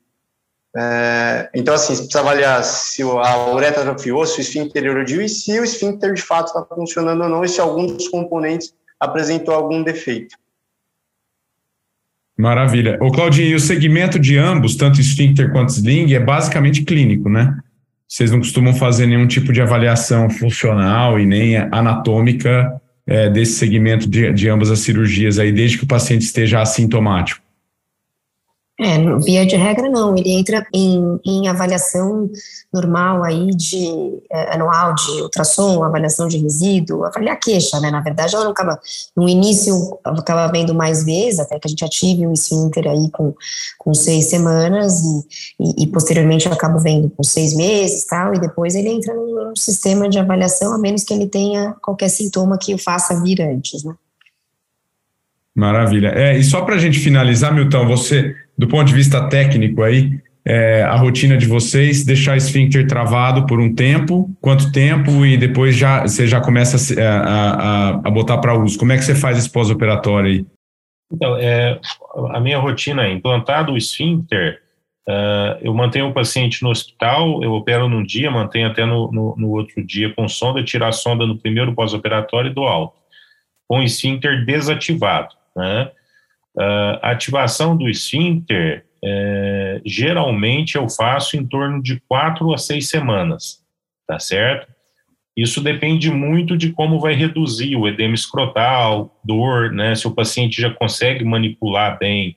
[0.75, 5.29] É, então, assim, você precisa avaliar se a uretra atrofiou, se o esfíncter erodiu e
[5.29, 9.53] se o esfíncter de fato está funcionando ou não e se algum dos componentes apresentou
[9.53, 10.35] algum defeito.
[12.38, 12.97] Maravilha.
[13.01, 17.57] Ô, Claudinho, e o segmento de ambos, tanto esfíncter quanto sling, é basicamente clínico, né?
[18.07, 24.07] Vocês não costumam fazer nenhum tipo de avaliação funcional e nem anatômica é, desse segmento
[24.07, 27.41] de, de ambas as cirurgias aí, desde que o paciente esteja assintomático.
[28.80, 32.30] É, via de regra não, ele entra em, em avaliação
[32.71, 38.36] normal aí de é, anual de ultrassom, avaliação de resíduo, avaliar queixa, né, na verdade
[38.36, 38.80] ela não acaba,
[39.15, 43.34] no início acaba vendo mais vezes, até que a gente ative o esfíncter aí com,
[43.80, 45.25] com seis semanas e,
[45.59, 49.55] e, e posteriormente eu acabo vendo com seis meses tal, e depois ele entra num
[49.55, 53.84] sistema de avaliação, a menos que ele tenha qualquer sintoma que o faça vir antes,
[53.84, 53.95] né.
[55.55, 56.09] Maravilha.
[56.09, 60.20] É, e só para a gente finalizar, Milton, você do ponto de vista técnico aí,
[60.49, 65.36] é, a rotina de vocês, deixar o esfíncter travado por um tempo, quanto tempo, e
[65.36, 68.80] depois já você já começa a, a, a botar para uso.
[68.80, 70.45] Como é que você faz esse pós-operatório aí?
[71.12, 71.80] Então, é,
[72.34, 74.62] a minha rotina é implantado o esfíncter,
[75.08, 79.36] uh, eu mantenho o paciente no hospital, eu opero num dia, mantenho até no, no,
[79.38, 82.95] no outro dia com sonda, tirar a sonda no primeiro pós-operatório e do alto,
[83.68, 85.91] com o esfíncter desativado, né?
[86.58, 92.89] Uh, a ativação do esfíncter, é, geralmente eu faço em torno de quatro a seis
[92.89, 93.64] semanas,
[94.08, 94.68] tá certo?
[95.36, 99.93] Isso depende muito de como vai reduzir o edema escrotal, dor, né?
[99.93, 102.36] Se o paciente já consegue manipular bem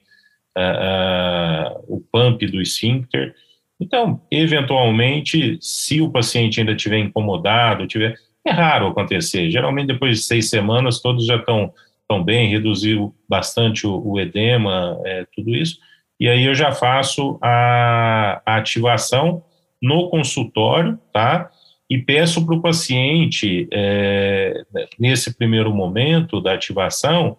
[0.59, 3.35] uh, uh, o pump do esfíncter.
[3.81, 8.15] Então, eventualmente, se o paciente ainda estiver incomodado, tiver,
[8.47, 9.51] é raro acontecer.
[9.51, 11.73] Geralmente, depois de seis semanas, todos já estão
[12.11, 15.79] tão bem, reduziu bastante o, o edema, é, tudo isso.
[16.19, 19.45] E aí eu já faço a, a ativação
[19.81, 21.49] no consultório, tá?
[21.89, 24.65] E peço para o paciente, é,
[24.99, 27.37] nesse primeiro momento da ativação,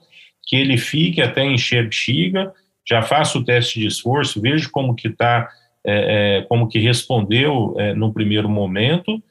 [0.48, 2.54] que ele fique até encher bexiga,
[2.88, 5.50] já faço o teste de esforço, vejo como que está,
[5.86, 9.22] é, é, como que respondeu é, no primeiro momento,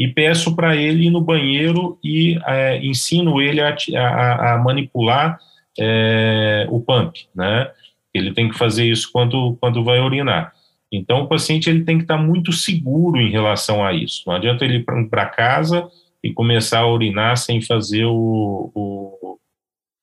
[0.00, 5.38] e peço para ele ir no banheiro e é, ensino ele a, a, a manipular
[5.78, 7.70] é, o pump, né?
[8.14, 10.54] Ele tem que fazer isso quando, quando vai urinar.
[10.90, 14.22] Então, o paciente ele tem que estar muito seguro em relação a isso.
[14.26, 15.86] Não adianta ele ir para casa
[16.24, 19.38] e começar a urinar sem fazer o, o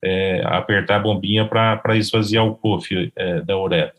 [0.04, 3.96] é, apertar a bombinha para esvaziar o cofre é, da uretra.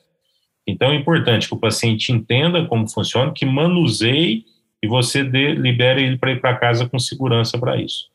[0.64, 4.44] Então, é importante que o paciente entenda como funciona, que manuseie
[4.82, 8.10] e você dê, libere ele para ir para casa com segurança para isso.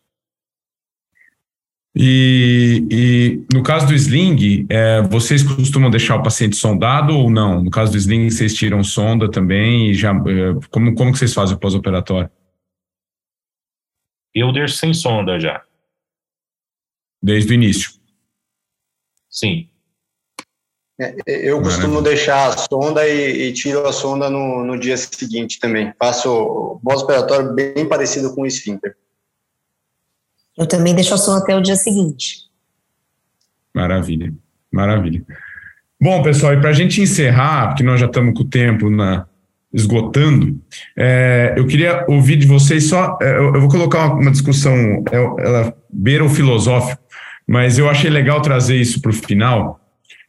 [1.96, 7.64] E, e, no caso do sling, é, vocês costumam deixar o paciente sondado ou não?
[7.64, 11.34] No caso do sling, vocês tiram sonda também e já é, como como que vocês
[11.34, 12.32] fazem o pós-operatório?
[14.34, 15.64] Eu deixo sem sonda já.
[17.22, 17.92] Desde o início.
[19.30, 19.70] Sim.
[21.00, 22.16] É, eu costumo Maravilha.
[22.16, 25.92] deixar a sonda e, e, tiro a sonda no, no dia seguinte também.
[25.98, 28.96] Faço o pós-operatório bem parecido com o esfíncter.
[30.56, 32.44] Eu também deixo a sonda até o dia seguinte.
[33.74, 34.32] Maravilha,
[34.72, 35.26] maravilha.
[36.00, 39.26] Bom, pessoal, e para a gente encerrar, porque nós já estamos com o tempo na,
[39.74, 40.62] esgotando,
[40.96, 43.18] é, eu queria ouvir de vocês só.
[43.20, 47.02] É, eu, eu, vou colocar uma, uma discussão, é, ela beira o filosófico,
[47.48, 49.83] mas eu achei legal trazer isso para o final,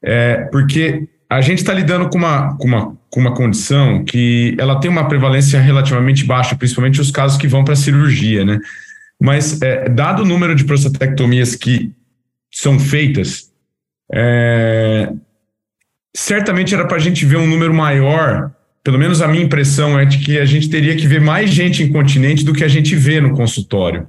[0.05, 4.78] é, porque a gente está lidando com uma, com, uma, com uma condição que ela
[4.78, 8.61] tem uma prevalência relativamente baixa, principalmente os casos que vão para a cirurgia, né?
[9.20, 11.90] Mas, é, dado o número de prostatectomias que
[12.52, 13.50] são feitas,
[14.12, 15.11] é,
[16.14, 18.52] certamente era para a gente ver um número maior.
[18.82, 21.82] Pelo menos a minha impressão é de que a gente teria que ver mais gente
[21.82, 24.07] incontinente do que a gente vê no consultório.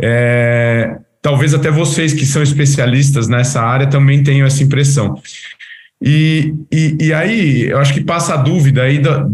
[0.00, 0.96] É,
[1.26, 5.20] talvez até vocês que são especialistas nessa área também tenham essa impressão.
[6.00, 9.26] E, e, e aí, eu acho que passa a dúvida aí, da,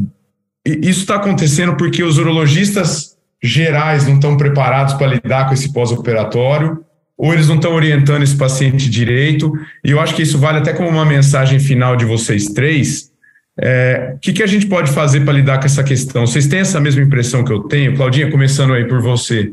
[0.65, 6.83] isso está acontecendo porque os urologistas gerais não estão preparados para lidar com esse pós-operatório,
[7.15, 9.53] ou eles não estão orientando esse paciente direito,
[9.85, 13.13] e eu acho que isso vale até como uma mensagem final de vocês três.
[13.61, 16.27] É, o que, que a gente pode fazer para lidar com essa questão?
[16.27, 17.95] Vocês têm essa mesma impressão que eu tenho?
[17.95, 19.53] Claudinha, começando aí por você.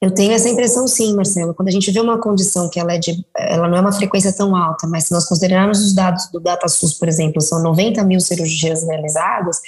[0.00, 1.52] Eu tenho essa impressão sim, Marcelo.
[1.54, 4.32] Quando a gente vê uma condição que ela, é de, ela não é uma frequência
[4.32, 8.20] tão alta, mas se nós considerarmos os dados do DataSUS, por exemplo, são 90 mil
[8.20, 9.58] cirurgias realizadas,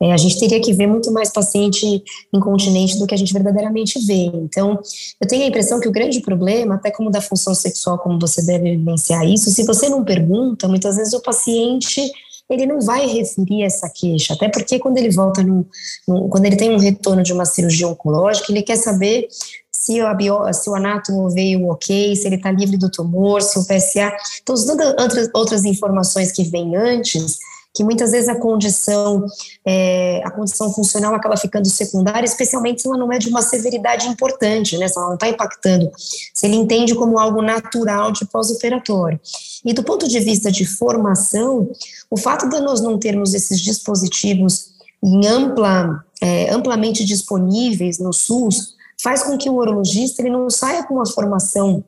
[0.00, 2.02] é, a gente teria que ver muito mais paciente
[2.32, 4.30] incontinente do que a gente verdadeiramente vê.
[4.34, 4.78] Então,
[5.20, 8.44] eu tenho a impressão que o grande problema, até como da função sexual, como você
[8.44, 12.00] deve vivenciar isso, se você não pergunta, muitas vezes o paciente
[12.50, 15.66] ele não vai referir essa queixa, até porque quando ele volta no,
[16.06, 19.28] no, quando ele tem um retorno de uma cirurgia oncológica, ele quer saber
[19.82, 19.98] se
[20.52, 24.12] se o anátomo veio ok, se ele está livre do tumor, se o PSA.
[24.40, 24.54] Então,
[24.96, 27.38] outras, outras informações que vêm antes,
[27.74, 29.26] que muitas vezes a condição,
[29.66, 34.06] é, a condição funcional acaba ficando secundária, especialmente se ela não é de uma severidade
[34.06, 34.86] importante, né?
[34.86, 35.90] Se ela não está impactando,
[36.32, 39.18] se ele entende como algo natural de pós-operatório.
[39.64, 41.68] E do ponto de vista de formação,
[42.08, 48.76] o fato de nós não termos esses dispositivos em ampla, é, amplamente disponíveis no SUS,
[49.02, 51.84] faz com que o urologista ele não saia com uma formação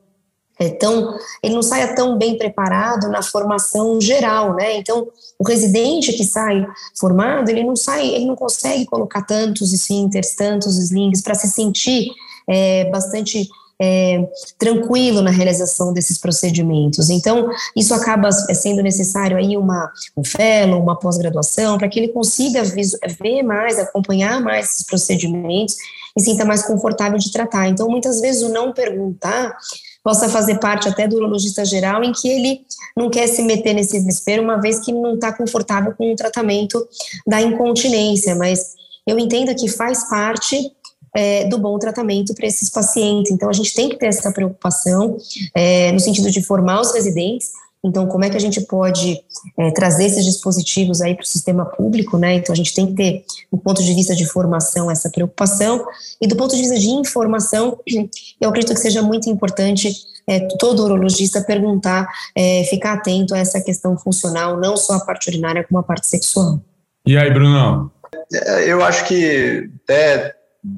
[0.57, 4.77] é tão, ele não saia tão bem preparado na formação geral, né?
[4.77, 5.07] Então,
[5.37, 6.65] o residente que sai
[6.97, 12.09] formado, ele não sai, ele não consegue colocar tantos esfíncteres, tantos slings para se sentir
[12.47, 13.49] é, bastante
[13.81, 14.25] é,
[14.57, 17.09] tranquilo na realização desses procedimentos.
[17.09, 22.63] Então, isso acaba sendo necessário aí uma, um fellow, uma pós-graduação, para que ele consiga
[22.63, 25.75] ver mais, acompanhar mais esses procedimentos
[26.17, 27.67] e sinta mais confortável de tratar.
[27.67, 29.55] Então, muitas vezes o não perguntar
[30.03, 32.61] possa fazer parte até do urologista geral, em que ele
[32.95, 36.87] não quer se meter nesse desespero, uma vez que não está confortável com o tratamento
[37.25, 38.75] da incontinência, mas
[39.07, 40.71] eu entendo que faz parte
[41.15, 43.31] é, do bom tratamento para esses pacientes.
[43.31, 45.17] Então, a gente tem que ter essa preocupação
[45.55, 47.51] é, no sentido de formar os residentes,
[47.85, 49.21] então, como é que a gente pode
[49.59, 52.33] é, trazer esses dispositivos aí para o sistema público, né?
[52.33, 55.85] Então, a gente tem que ter, do ponto de vista de formação, essa preocupação,
[56.19, 57.79] e do ponto de vista de informação,
[58.41, 59.93] eu acredito que seja muito importante
[60.27, 65.29] é, todo urologista perguntar, é, ficar atento a essa questão funcional, não só a parte
[65.29, 66.59] urinária, como a parte sexual.
[67.05, 67.91] E aí, Bruno?
[68.33, 70.33] É, eu acho que até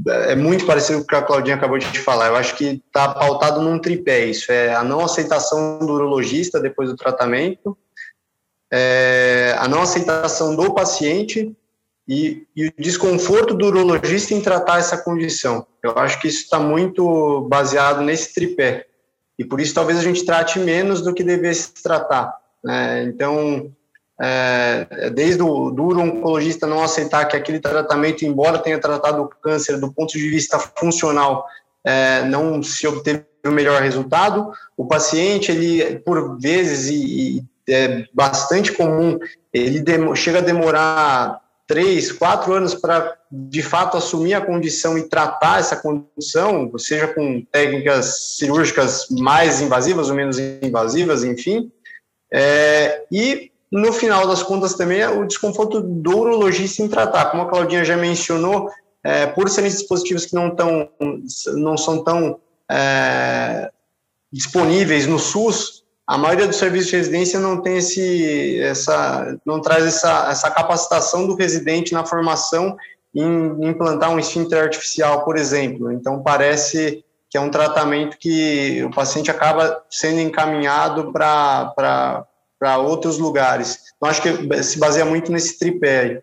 [0.07, 2.27] é muito parecido com o que a Claudinha acabou de falar.
[2.27, 4.51] Eu acho que está pautado num tripé isso.
[4.51, 7.77] É a não aceitação do urologista depois do tratamento,
[8.71, 11.55] é a não aceitação do paciente
[12.07, 15.65] e, e, o desconforto do urologista em tratar essa condição.
[15.83, 18.87] Eu acho que isso está muito baseado nesse tripé.
[19.37, 22.33] E por isso talvez a gente trate menos do que devesse tratar.
[22.63, 23.03] Né?
[23.03, 23.71] Então,
[24.19, 29.79] é, desde o duro oncologista não aceitar que aquele tratamento, embora tenha tratado o câncer
[29.79, 31.45] do ponto de vista funcional,
[31.85, 34.51] é, não se obteve o melhor resultado.
[34.75, 39.19] O paciente, ele, por vezes, e, e é bastante comum,
[39.53, 39.83] ele
[40.15, 45.75] chega a demorar três, quatro anos para, de fato, assumir a condição e tratar essa
[45.75, 51.69] condição, seja com técnicas cirúrgicas mais invasivas ou menos invasivas, enfim.
[52.31, 57.25] É, e no final das contas também é o desconforto do urologista em tratar.
[57.25, 58.69] Como a Claudinha já mencionou,
[59.03, 60.89] é, por serem dispositivos que não, tão,
[61.55, 62.39] não são tão
[62.69, 63.69] é,
[64.31, 69.85] disponíveis no SUS, a maioria dos serviços de residência não tem esse, essa, não traz
[69.85, 72.77] essa, essa capacitação do residente na formação
[73.13, 75.91] em implantar um esfíncter artificial, por exemplo.
[75.91, 82.25] Então, parece que é um tratamento que o paciente acaba sendo encaminhado para
[82.77, 83.79] outros lugares.
[83.95, 86.19] Então, acho que se baseia muito nesse tripé aí.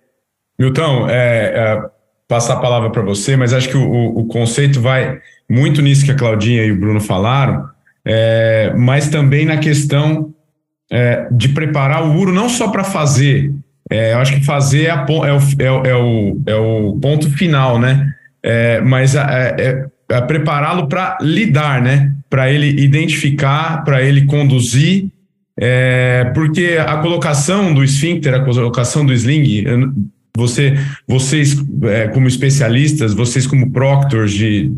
[0.59, 1.83] Milton, é, é,
[2.29, 6.11] passar a palavra para você, mas acho que o, o conceito vai muito nisso que
[6.11, 7.69] a Claudinha e o Bruno falaram,
[8.05, 10.33] é, mas também na questão
[10.91, 13.53] é, de preparar o URO não só para fazer,
[13.91, 15.25] é, eu acho que fazer é, a, o,
[15.87, 18.11] é, o, é o ponto final, né?
[18.85, 19.15] Mas
[20.29, 22.13] prepará-lo para lidar, né?
[22.29, 25.09] Para ele identificar, para ele conduzir,
[26.35, 29.65] porque a colocação do esfíncter, a colocação do sling,
[30.37, 30.75] você,
[31.07, 31.55] vocês
[32.13, 34.73] como especialistas, vocês como proctors de,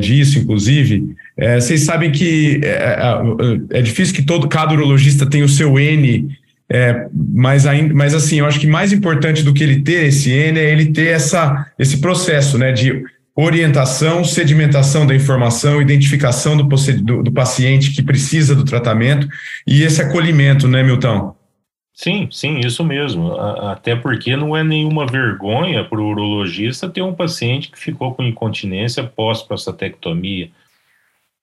[0.00, 5.44] disso, inclusive, é, vocês sabem que é, é, é, difícil que todo cada urologista tenha
[5.44, 6.28] o seu N,
[6.68, 10.30] é, mas, ainda, mas assim, eu acho que mais importante do que ele ter esse
[10.30, 13.02] N é ele ter essa, esse processo né, de
[13.34, 19.26] orientação, sedimentação da informação, identificação do, do, do paciente que precisa do tratamento
[19.66, 21.34] e esse acolhimento, né, Milton?
[21.94, 23.34] Sim, sim, isso mesmo.
[23.34, 28.22] Até porque não é nenhuma vergonha para o urologista ter um paciente que ficou com
[28.22, 30.50] incontinência pós-prostatectomia.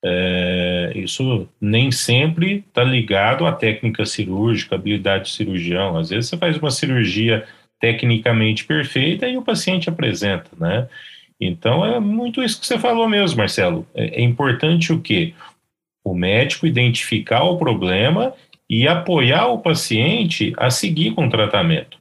[0.03, 5.97] É, isso nem sempre está ligado à técnica cirúrgica, habilidade de cirurgião.
[5.97, 7.45] Às vezes você faz uma cirurgia
[7.79, 10.87] tecnicamente perfeita e o paciente apresenta, né?
[11.39, 13.87] Então é muito isso que você falou mesmo, Marcelo.
[13.93, 15.33] É, é importante o quê?
[16.03, 18.33] O médico identificar o problema
[18.69, 21.97] e apoiar o paciente a seguir com o tratamento.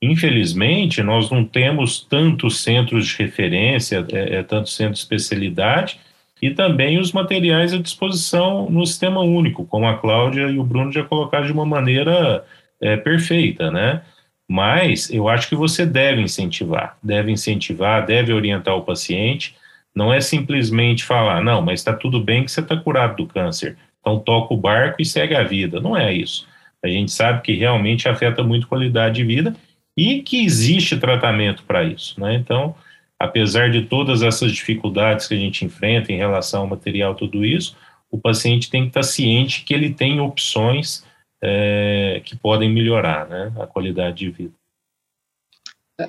[0.00, 6.00] Infelizmente, nós não temos tantos centros de referência, é, é, tantos centros de especialidade,
[6.40, 10.92] e também os materiais à disposição no sistema único, como a Cláudia e o Bruno
[10.92, 12.44] já colocaram de uma maneira
[12.80, 14.02] é, perfeita, né?
[14.48, 19.54] Mas eu acho que você deve incentivar, deve incentivar, deve orientar o paciente.
[19.94, 23.76] Não é simplesmente falar, não, mas está tudo bem que você está curado do câncer,
[24.00, 25.80] então toca o barco e segue a vida.
[25.80, 26.46] Não é isso.
[26.82, 29.54] A gente sabe que realmente afeta muito a qualidade de vida
[29.96, 32.34] e que existe tratamento para isso, né?
[32.34, 32.74] Então,
[33.18, 37.76] apesar de todas essas dificuldades que a gente enfrenta em relação ao material, tudo isso,
[38.10, 41.04] o paciente tem que estar ciente que ele tem opções
[41.42, 44.54] é, que podem melhorar né, a qualidade de vida.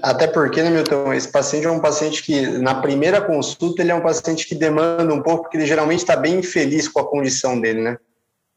[0.03, 3.95] Até porque, né, Milton, esse paciente é um paciente que, na primeira consulta, ele é
[3.95, 7.59] um paciente que demanda um pouco, porque ele geralmente está bem infeliz com a condição
[7.59, 7.97] dele, né?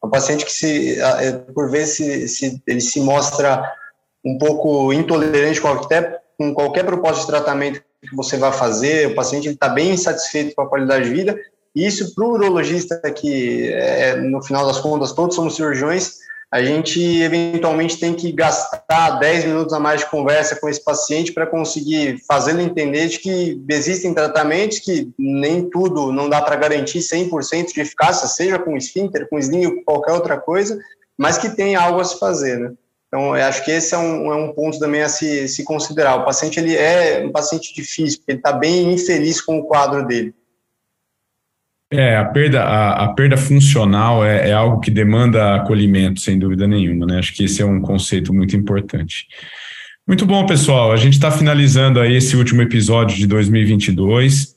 [0.03, 3.63] É um paciente que, se, é, por vezes, se, se, ele se mostra
[4.23, 9.15] um pouco intolerante com, até, com qualquer proposta de tratamento que você vai fazer, o
[9.15, 11.39] paciente está bem insatisfeito com a qualidade de vida,
[11.75, 16.19] e isso para o urologista, que é, no final das contas todos somos cirurgiões,
[16.53, 21.33] a gente eventualmente tem que gastar 10 minutos a mais de conversa com esse paciente
[21.33, 26.99] para conseguir fazê-lo entender de que existem tratamentos que nem tudo não dá para garantir
[26.99, 30.79] 100% de eficácia, seja com esfíncter, com sling ou qualquer outra coisa,
[31.17, 32.71] mas que tem algo a se fazer, né?
[33.07, 36.17] Então, eu acho que esse é um, é um ponto também a se, se considerar.
[36.17, 40.05] O paciente ele é um paciente difícil, porque ele está bem infeliz com o quadro
[40.05, 40.35] dele.
[41.95, 46.65] É, a perda, a, a perda funcional é, é, algo que demanda acolhimento, sem dúvida
[46.65, 47.19] nenhuma, né?
[47.19, 49.27] Acho que esse é um conceito muito importante.
[50.07, 50.91] Muito bom, pessoal.
[50.91, 54.55] A gente está finalizando aí esse último episódio de 2022.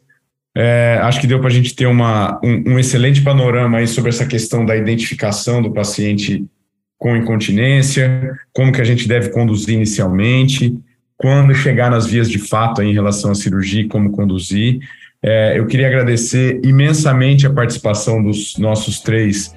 [0.56, 4.08] É, acho que deu para a gente ter uma, um, um excelente panorama aí sobre
[4.08, 6.42] essa questão da identificação do paciente
[6.96, 10.74] com incontinência, como que a gente deve conduzir inicialmente,
[11.18, 14.80] quando chegar nas vias de fato em relação à cirurgia, como conduzir.
[15.22, 19.54] É, eu queria agradecer imensamente a participação dos nossos três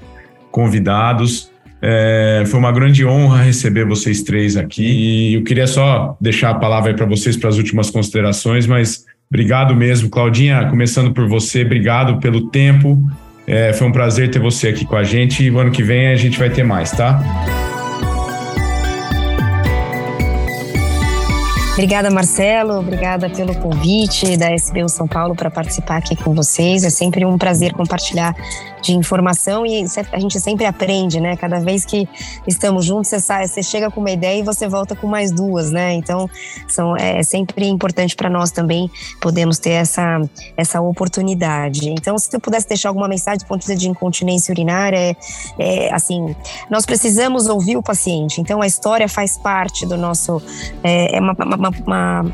[0.51, 1.51] convidados.
[1.81, 4.83] É, foi uma grande honra receber vocês três aqui.
[4.83, 9.75] E eu queria só deixar a palavra para vocês para as últimas considerações, mas obrigado
[9.75, 10.09] mesmo.
[10.09, 12.99] Claudinha, começando por você, obrigado pelo tempo
[13.49, 16.15] é, foi um prazer ter você aqui com a gente e ano que vem a
[16.15, 17.19] gente vai ter mais, tá?
[21.79, 22.77] Obrigada, Marcelo.
[22.77, 26.83] Obrigada pelo convite da SBU São Paulo para participar aqui com vocês.
[26.83, 28.35] É sempre um prazer compartilhar
[28.81, 31.37] de informação e a gente sempre aprende, né?
[31.37, 32.07] Cada vez que
[32.45, 35.71] estamos juntos, você, sai, você chega com uma ideia e você volta com mais duas,
[35.71, 35.93] né?
[35.93, 36.29] Então,
[36.67, 38.89] são, é sempre importante para nós também
[39.21, 40.21] podemos ter essa,
[40.57, 41.89] essa oportunidade.
[41.89, 45.15] Então, se eu pudesse deixar alguma mensagem do ponto de vista de incontinência urinária, é,
[45.57, 46.35] é assim,
[46.69, 48.41] nós precisamos ouvir o paciente.
[48.41, 50.41] Então, a história faz parte do nosso,
[50.83, 52.25] é, é uma, uma uma, uma,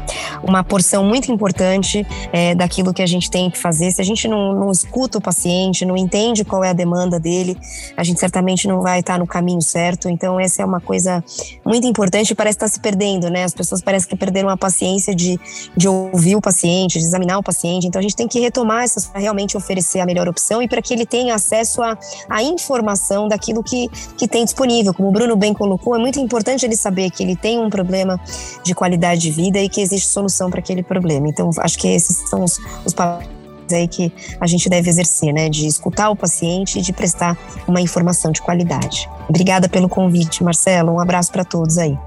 [0.43, 3.91] uma porção muito importante é, daquilo que a gente tem que fazer.
[3.91, 7.57] Se a gente não, não escuta o paciente, não entende qual é a demanda dele,
[7.95, 10.09] a gente certamente não vai estar no caminho certo.
[10.09, 11.23] Então, essa é uma coisa
[11.65, 13.43] muito importante e parece estar se perdendo, né?
[13.43, 15.39] As pessoas parecem que perderam a paciência de,
[15.75, 17.87] de ouvir o paciente, de examinar o paciente.
[17.87, 20.81] Então, a gente tem que retomar essas para realmente oferecer a melhor opção e para
[20.81, 21.97] que ele tenha acesso à,
[22.29, 24.93] à informação daquilo que, que tem disponível.
[24.93, 28.19] Como o Bruno bem colocou, é muito importante ele saber que ele tem um problema
[28.63, 31.27] de qualidade de vida e que existe solução para aquele problema.
[31.27, 33.29] Então, acho que esses são os, os papéis
[33.73, 35.49] aí que a gente deve exercer, né?
[35.49, 37.37] De escutar o paciente e de prestar
[37.67, 39.09] uma informação de qualidade.
[39.27, 40.93] Obrigada pelo convite, Marcelo.
[40.93, 41.97] Um abraço para todos aí.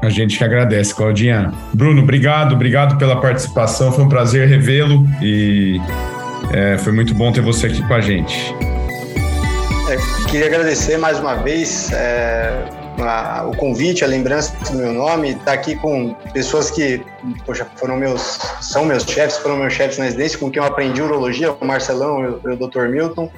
[0.00, 1.52] A gente que agradece, Claudinha.
[1.74, 3.90] Bruno, obrigado, obrigado pela participação.
[3.90, 5.80] Foi um prazer revê-lo e
[6.52, 8.54] é, foi muito bom ter você aqui com a gente.
[9.90, 15.30] É, queria agradecer mais uma vez é, a, o convite, a lembrança do meu nome,
[15.30, 17.02] estar tá aqui com pessoas que
[17.44, 21.02] poxa, foram meus, são meus chefes, foram meus chefes na residência, com quem eu aprendi
[21.02, 22.88] urologia, o Marcelão e o, o Dr.
[22.88, 23.30] Milton.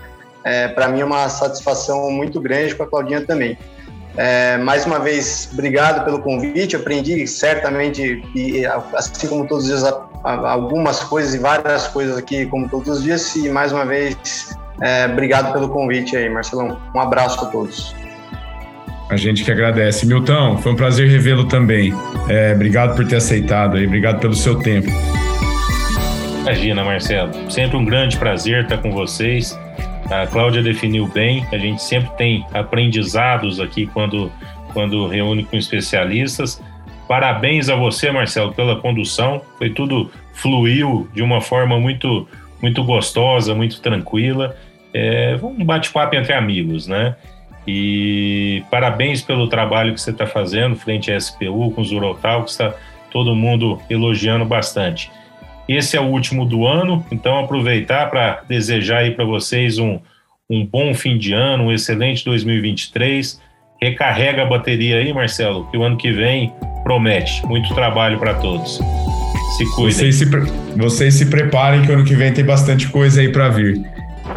[0.45, 3.59] É, Para mim é uma satisfação muito grande com a Claudinha também.
[4.17, 6.77] É, mais uma vez, obrigado pelo convite.
[6.77, 9.95] Aprendi certamente, e, assim como todos os dias,
[10.25, 13.35] algumas coisas e várias coisas aqui, como todos os dias.
[13.37, 16.79] E mais uma vez, é, obrigado pelo convite aí, Marcelão.
[16.95, 17.95] Um abraço a todos.
[19.11, 20.07] A gente que agradece.
[20.07, 21.93] Milton, foi um prazer revê-lo também.
[22.29, 24.89] É, obrigado por ter aceitado aí, obrigado pelo seu tempo.
[26.43, 27.33] Imagina, Marcelo.
[27.51, 29.59] Sempre um grande prazer estar com vocês.
[30.11, 34.31] A Cláudia definiu bem, a gente sempre tem aprendizados aqui quando,
[34.73, 36.63] quando reúne com especialistas.
[37.09, 39.43] Parabéns a você, Marcelo, pela condução.
[39.59, 42.29] Foi tudo fluiu de uma forma muito,
[42.63, 44.57] muito gostosa, muito tranquila.
[44.95, 47.17] É um bate-papo entre amigos, né?
[47.67, 52.51] E parabéns pelo trabalho que você está fazendo frente à SPU, com os Urotal, que
[52.51, 52.75] está
[53.11, 55.11] todo mundo elogiando bastante.
[55.69, 60.01] Esse é o último do ano, então aproveitar para desejar aí para vocês um,
[60.49, 63.41] um bom fim de ano, um excelente 2023.
[63.81, 66.53] Recarrega a bateria aí, Marcelo, que o ano que vem
[66.83, 67.47] promete.
[67.47, 68.81] Muito trabalho para todos.
[69.57, 69.93] Se cuidem.
[69.93, 70.25] Vocês se,
[70.77, 73.81] vocês se preparem que o ano que vem tem bastante coisa aí para vir.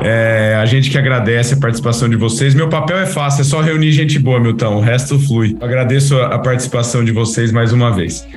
[0.04, 2.54] É, a gente que agradece a participação de vocês.
[2.54, 4.76] Meu papel é fácil, é só reunir gente boa, Milton.
[4.76, 5.56] O resto flui.
[5.62, 8.28] agradeço a participação de vocês mais uma vez.